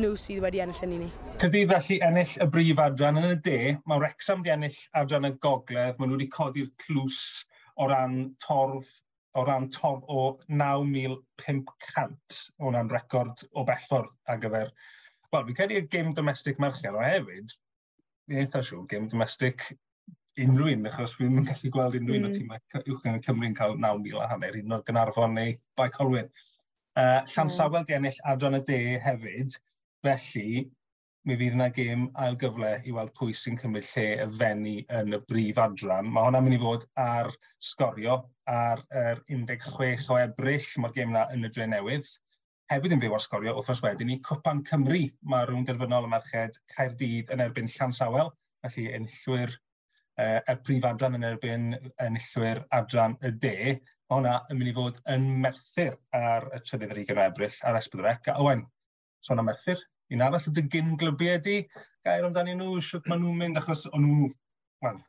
nhw 0.01 0.17
sydd 0.17 0.45
wedi 0.49 0.65
ennill 0.65 0.85
yn 0.89 0.97
i 0.97 1.05
ni. 1.05 1.15
Cydydd 1.37 1.69
felly 1.69 1.97
ennill 2.01 2.31
y 2.41 2.45
brif 2.49 2.79
adran 2.81 3.19
yn 3.21 3.27
y 3.29 3.35
de, 3.45 3.57
mae 3.85 4.01
Wrexham 4.01 4.41
wedi 4.41 4.53
ennill 4.55 4.77
adran 4.97 5.29
y 5.29 5.31
gogledd, 5.45 5.99
maen 6.01 6.09
nhw 6.09 6.17
wedi 6.17 6.29
codi'r 6.33 6.71
clws 6.81 7.19
o 7.77 7.89
ran 7.91 8.15
torf 8.41 8.89
o 9.37 9.43
ran 9.45 9.67
torf 9.75 10.07
o 10.09 10.23
9,500. 10.49 12.39
Hwna'n 12.65 12.89
record 12.95 13.45
o 13.53 13.67
bellffordd 13.69 14.15
ar 14.33 14.41
gyfer. 14.47 14.71
Wel, 15.29 15.45
fi'n 15.51 15.59
credu 15.59 15.77
y 15.77 15.83
game 15.93 16.15
domestic 16.17 16.63
merched 16.65 16.97
o 16.97 17.03
hefyd, 17.05 17.53
fi'n 18.31 18.41
eitha 18.47 18.63
siŵr, 18.71 18.87
game 18.95 19.13
domestic 19.13 19.67
unrhyw 20.41 20.73
un, 20.73 20.89
achos 20.89 21.19
fi'n 21.21 21.37
yn 21.43 21.51
gallu 21.51 21.73
gweld 21.77 22.01
unrhyw 22.01 22.17
un 22.17 22.31
mm. 22.31 22.33
o 22.33 22.39
tîmau 22.39 22.89
uwch 22.95 23.07
yn 23.13 23.21
Cymru'n 23.29 23.59
cael 23.61 23.77
9,000 23.85 24.25
a 24.25 24.31
hanner, 24.33 24.57
un 24.63 24.79
o'r 24.79 24.89
Gynarfon 24.89 25.37
neu 25.37 25.53
Bai 25.77 25.91
Colwyn. 26.01 26.33
Uh, 26.97 27.21
Llan 27.29 27.51
mm. 27.51 27.55
Sawel 27.61 27.85
di 27.85 28.01
ennill 28.01 28.25
Adran 28.33 28.57
y 28.57 28.65
De 28.73 28.81
hefyd, 29.05 29.61
felly 30.07 30.49
mi 31.27 31.35
fydd 31.35 31.57
yna 31.57 31.67
gêm 31.75 32.05
ail 32.23 32.37
gyfle 32.39 32.69
i 32.87 32.93
weld 32.95 33.11
pwy 33.19 33.33
sy'n 33.35 33.57
cymryd 33.59 33.87
lle 33.89 34.05
y 34.23 34.27
fenni 34.39 34.75
yn 34.95 35.17
y 35.17 35.19
brif 35.27 35.57
adran. 35.59 36.07
Mae 36.15 36.29
hwnna'n 36.29 36.45
mynd 36.47 36.55
i 36.55 36.61
fod 36.63 36.85
ar 37.03 37.33
sgorio 37.69 38.21
ar 38.53 38.85
yr 39.01 39.23
16 39.33 40.05
o 40.15 40.21
ebryll, 40.23 40.69
mae'r 40.85 40.95
gêm 40.95 41.11
yna 41.11 41.25
yn 41.35 41.49
y 41.49 41.51
dre 41.57 41.67
newydd. 41.73 42.07
Hefyd 42.71 42.95
yn 42.95 43.03
byw 43.03 43.17
ar 43.19 43.25
sgorio 43.25 43.55
wrthos 43.59 43.83
wedyn 43.83 44.11
ni, 44.13 44.21
Cwpan 44.29 44.63
Cymru, 44.69 45.01
mae 45.33 45.49
rhwng 45.51 45.67
derfynol 45.67 46.07
y 46.07 46.13
merched 46.13 46.61
Caerdydd 46.77 47.35
yn 47.35 47.43
erbyn 47.43 47.73
Llansawel, 47.75 48.31
felly 48.63 48.87
enillwyr 48.95 49.57
uh, 49.57 50.39
y 50.39 50.57
prif 50.63 50.87
adran 50.93 51.19
yn 51.19 51.27
erbyn 51.33 51.67
enillwyr 52.07 52.63
adran 52.79 53.19
y 53.27 53.35
de. 53.43 53.57
Mae 54.07 54.21
hwnna 54.21 54.37
yn 54.47 54.63
mynd 54.63 54.71
i 54.71 54.77
fod 54.79 55.03
yn 55.11 55.29
merthyr 55.43 55.99
ar 56.15 56.47
y 56.55 56.63
trydydd 56.63 56.95
ar 56.95 57.03
20 57.03 57.19
o 57.19 57.27
ebryll 57.27 57.61
ar 57.67 57.83
Esbydrec. 57.83 58.31
A 58.31 58.39
Owen, 58.47 58.63
sôn 59.27 59.43
am 59.43 59.51
merthyr, 59.51 59.83
un 60.15 60.25
arall. 60.27 60.49
Ydy 60.53 60.67
gyn 60.73 60.97
glybiau 61.01 61.41
ydy 61.41 61.59
gair 62.07 62.27
amdani 62.27 62.55
nhw, 62.57 62.79
sut 62.85 63.07
maen 63.11 63.23
nhw'n 63.25 63.39
mynd, 63.43 63.61
achos 63.61 63.87
o'n 63.93 64.05
nhw, 64.07 64.31
wel, 64.85 65.03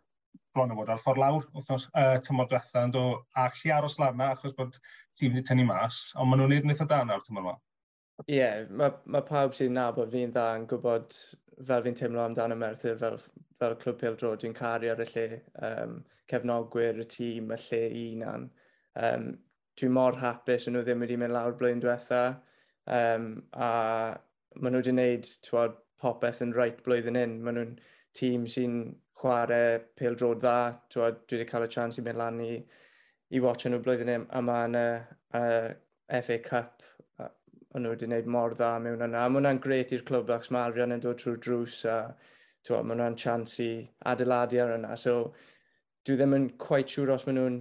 bron 0.58 0.74
o 0.74 0.78
fod 0.80 0.92
ar 0.94 1.02
ffordd 1.04 1.22
lawr, 1.22 1.48
wrthnos, 1.54 1.88
uh, 1.94 2.18
tymor 2.26 2.50
diwetha, 2.50 2.84
ond 2.88 2.98
o 2.98 3.06
actually 3.46 3.74
aros 3.76 4.00
larna 4.02 4.32
achos 4.34 4.56
bod 4.58 4.78
tîm 5.20 5.36
wedi 5.36 5.46
tynnu 5.46 5.68
mas, 5.70 6.02
ond 6.18 6.32
maen 6.32 6.42
nhw'n 6.44 6.56
neud 6.56 6.68
yn 6.68 6.74
eitha 6.74 6.90
da 6.90 7.04
nawr 7.06 7.26
tymor 7.26 7.46
yma. 7.46 7.58
Ie, 8.26 8.38
yeah, 8.40 8.64
mae 8.74 8.96
ma 9.14 9.22
pawb 9.26 9.54
sy'n 9.54 9.76
nabod 9.78 10.10
fi'n 10.14 10.34
dda 10.34 10.48
yn 10.58 10.66
gwybod 10.72 11.18
fel 11.68 11.84
fi'n 11.86 11.98
teimlo 12.00 12.24
amdano 12.24 12.58
Merthyr 12.58 12.98
fel, 12.98 13.20
fel 13.62 13.76
Clwb 13.84 14.00
Pildro, 14.02 14.34
dwi'n 14.42 14.56
caru 14.58 14.90
ar 14.90 15.04
y 15.04 15.10
lle 15.12 15.28
um, 15.68 16.00
cefnogwyr, 16.32 17.04
y 17.04 17.06
tîm, 17.14 17.54
y 17.54 17.60
lle 17.68 17.84
unan. 18.02 18.48
Um, 18.98 19.28
dwi'n 19.78 19.94
mor 19.94 20.18
hapus 20.18 20.66
yn 20.66 20.74
nhw 20.74 20.86
ddim 20.86 21.06
wedi 21.06 21.20
mynd 21.22 21.36
lawr 21.36 21.54
blwyddyn 21.60 21.84
diwetha 21.84 22.24
um, 22.98 23.30
a 23.54 23.70
maen 24.56 24.76
nhw 24.76 24.82
wedi 24.82 24.94
gwneud 24.94 25.30
twod, 25.48 25.78
popeth 26.02 26.44
yn 26.46 26.54
rhaid 26.56 26.82
blwyddyn 26.86 27.20
hyn. 27.20 27.38
Maen 27.44 27.60
nhw'n 27.60 27.76
tîm 28.18 28.46
sy'n 28.54 28.78
chwarae 29.18 29.80
pêl 30.00 30.18
drod 30.20 30.44
dda. 30.44 30.60
Twod, 30.94 31.24
dwi 31.26 31.42
wedi 31.42 31.50
cael 31.50 31.68
y 31.68 31.72
chance 31.74 32.02
i 32.02 32.06
mynd 32.06 32.22
lan 32.22 32.44
i, 32.46 32.54
i 33.34 33.44
watch 33.44 33.68
nhw 33.68 33.82
blwyddyn 33.84 34.14
hyn. 34.14 34.28
A 34.30 34.44
mae'n 34.46 34.80
uh, 34.80 35.74
FA 36.22 36.40
Cup 36.46 36.88
Maen 37.78 37.84
nhw 37.84 37.92
wedi 37.94 38.08
gwneud 38.08 38.28
mor 38.34 38.54
dda 38.56 38.68
mewn 38.82 39.04
yna. 39.06 39.20
A 39.22 39.30
mae 39.30 39.38
hwnna'n 39.38 39.60
gret 39.62 39.92
i'r 39.94 40.04
clwb 40.08 40.32
achos 40.34 40.50
mae 40.56 40.70
arian 40.70 40.96
yn 40.96 41.02
dod 41.04 41.20
trwy'r 41.20 41.36
drws 41.46 41.82
a 41.86 41.98
twa, 42.66 42.80
mae 42.80 42.96
hwnna'n 42.96 43.18
chance 43.22 43.60
i 43.62 43.84
adeiladu 44.12 44.62
ar 44.64 44.72
yna. 44.78 44.96
So 44.98 45.34
dwi 46.08 46.16
ddim 46.18 46.34
yn 46.38 46.48
quite 46.64 46.94
siŵr 46.96 47.12
os 47.14 47.28
maen 47.28 47.38
nhw'n 47.38 47.60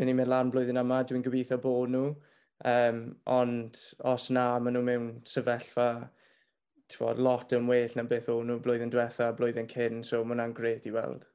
mynd 0.00 0.12
i 0.12 0.16
mynd 0.16 0.32
lan 0.32 0.50
blwyddyn 0.50 0.80
yma. 0.82 1.02
Dwi'n 1.06 1.22
gobeithio 1.26 1.60
bod 1.62 1.92
nhw. 1.92 2.08
Um, 2.64 3.00
ond 3.28 3.76
os 4.08 4.30
na, 4.32 4.46
maen 4.58 4.78
nhw 4.78 4.84
mewn 4.86 5.08
sefyllfa 5.28 5.88
bod, 6.96 7.18
lot 7.18 7.52
yn 7.52 7.66
well 7.68 7.96
na 7.98 8.04
beth 8.08 8.30
o'n 8.32 8.46
nhw 8.48 8.60
blwyddyn 8.64 8.92
diwetha, 8.92 9.32
blwyddyn 9.36 9.68
cyn, 9.68 10.04
so 10.06 10.22
mae 10.22 10.36
hwnna'n 10.36 10.54
gred 10.56 10.86
i 10.88 10.94
weld. 10.94 11.26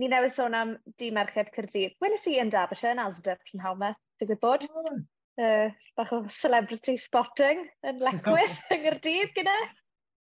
Ni 0.00 0.08
newydd 0.08 0.32
sôn 0.32 0.56
am 0.56 0.74
di 0.98 1.10
merched 1.12 1.52
Cyrdydd. 1.54 1.94
Welys 2.00 2.26
i 2.30 2.38
yn 2.40 2.50
Derbyshire 2.52 2.94
yn 2.96 3.02
Asda 3.04 3.36
prynhawn 3.44 3.80
me, 3.82 3.90
ti'n 4.18 4.30
gwybod? 4.32 4.66
Oh. 4.72 5.00
Uh, 5.40 5.68
bach 5.96 6.10
o 6.12 6.22
celebrity 6.32 6.96
spotting 7.00 7.62
yn 7.86 8.00
lecwydd 8.02 8.56
yng 8.74 8.82
Nghyrdydd 8.86 9.34
gyda. 9.36 9.56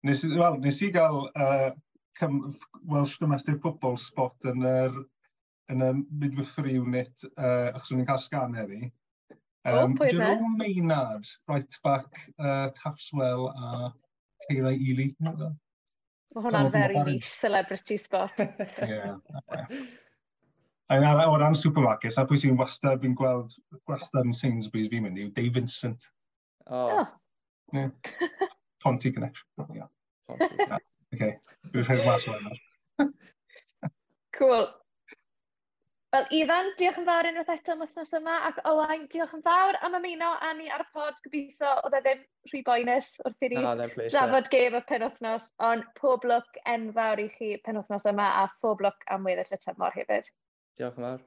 Nes, 0.08 0.24
well, 0.36 0.60
nes 0.60 0.84
i 0.86 0.92
gael 0.96 1.26
uh, 1.32 1.72
Welsh 2.92 3.18
Domestic 3.24 3.62
Football 3.64 3.98
spot 4.00 4.52
yn 4.52 4.68
yr, 4.68 5.02
yn 5.72 5.84
y 5.86 5.90
midwifery 6.22 6.76
unit, 6.80 7.26
uh, 7.38 7.72
achos 7.72 7.96
o'n 7.96 8.04
i'n 8.04 8.10
cael 8.12 8.22
sgan 8.22 8.60
heddi. 8.60 8.92
Um, 9.70 9.94
oh, 9.94 9.98
pwy 10.00 10.12
Jerome 10.14 10.58
Maynard, 10.58 11.30
right 11.48 11.80
back, 11.84 12.20
uh, 12.40 12.70
Tafswell 12.78 13.50
a 13.54 13.94
Teira 14.46 14.74
Ely. 14.74 15.12
Mae 15.20 16.46
hwnna'n 16.46 16.70
very 16.74 17.02
niche 17.08 17.30
celebrity 17.32 17.98
spot. 17.98 18.38
yeah. 18.86 19.18
O 20.90 21.38
ran 21.38 21.58
supermarkets, 21.58 22.18
a 22.18 22.26
pwy 22.30 22.40
sy'n 22.42 22.58
wastad 22.60 23.02
fi'n 23.04 23.18
gweld 23.18 23.54
wastad 23.90 24.26
yn 24.26 24.38
Sainsbury's 24.38 24.90
fi'n 24.94 25.06
mynd 25.06 25.22
yw 25.22 25.34
Dave 25.36 25.58
Vincent. 25.58 26.08
Oh. 26.68 27.06
Yeah. 27.74 27.90
Ponty 28.84 29.12
connection. 29.12 29.48
Yeah. 29.74 29.90
Ponty. 30.30 30.56
yeah. 30.58 30.78
Okay. 31.14 31.36
Dwi'n 31.74 31.88
rhaid 31.90 32.06
mas 32.06 32.28
o'n 32.30 33.14
Cool. 34.38 34.68
Wel, 36.10 36.24
Ifan, 36.34 36.72
diolch 36.80 36.96
yn 36.98 37.06
fawr 37.06 37.28
unwaith 37.30 37.50
eto 37.54 37.76
am 37.76 37.84
wythnos 37.84 38.16
yma, 38.18 38.36
ac 38.48 38.56
Owain, 38.66 39.04
diolch 39.14 39.34
yn 39.38 39.44
fawr 39.46 39.76
am 39.86 39.94
ymuno 40.00 40.30
â 40.42 40.56
ni 40.58 40.66
ar 40.74 40.82
y 40.82 40.86
pod 40.96 41.20
gobeithio 41.22 41.74
oedd 41.86 41.98
e 42.00 42.02
ddim 42.08 42.24
rhy 42.50 42.62
boenus 42.66 43.10
wrth 43.30 43.46
i 43.46 43.50
ni 43.52 43.60
drafod 43.62 44.50
gef 44.56 44.78
y 44.80 44.82
penwthnos, 44.90 45.52
ond 45.68 45.86
pob 46.00 46.26
lwc 46.32 46.58
enfawr 46.74 47.22
i 47.22 47.28
chi 47.36 47.50
penwthnos 47.68 48.10
yma 48.10 48.26
a 48.40 48.48
pob 48.66 48.82
lwc 48.82 49.06
am 49.14 49.30
weddill 49.30 49.54
y 49.54 49.62
tymor 49.68 49.94
hefyd. 50.00 50.32
Diolch 50.82 50.98
yn 50.98 51.08
fawr. 51.10 51.22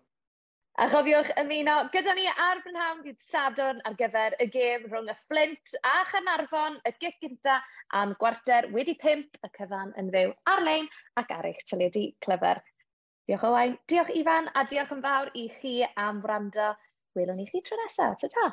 A 0.83 0.89
chofiwch 0.91 1.31
ymuno 1.45 1.79
gyda 1.95 2.17
ni 2.19 2.27
ar 2.33 2.65
Brynhawn 2.67 3.07
dydd 3.07 3.23
Sadwrn 3.31 3.87
ar 3.87 3.95
gyfer 4.03 4.35
y 4.43 4.51
gêm 4.51 4.91
rhwng 4.91 5.15
y 5.15 5.19
Flint 5.29 5.77
a 5.87 5.95
Chanarfon, 6.11 6.83
y 6.91 6.97
gic 6.99 7.23
gynta 7.23 7.61
am 8.03 8.19
gwarter 8.19 8.67
wedi 8.75 8.99
pimp, 8.99 9.39
y 9.47 9.55
cyfan 9.61 9.95
yn 10.01 10.11
fyw 10.17 10.35
ar-lein 10.57 10.91
ac 11.23 11.39
ar 11.39 11.53
eich 11.53 11.63
tyledu 11.71 12.09
clyfar. 12.27 12.65
Diolch 13.31 13.45
Owain, 13.49 13.79
diolch 13.91 14.11
Ifan, 14.21 14.49
a 14.59 14.65
diolch 14.71 14.95
yn 14.97 15.03
fawr 15.05 15.31
i 15.43 15.47
chi 15.61 15.75
am 16.07 16.21
wrando. 16.27 16.73
Welwn 17.19 17.39
ni 17.43 17.47
chi 17.51 17.61
tro 17.69 17.79
nesaf. 17.83 18.19
Ta-ta! 18.25 18.49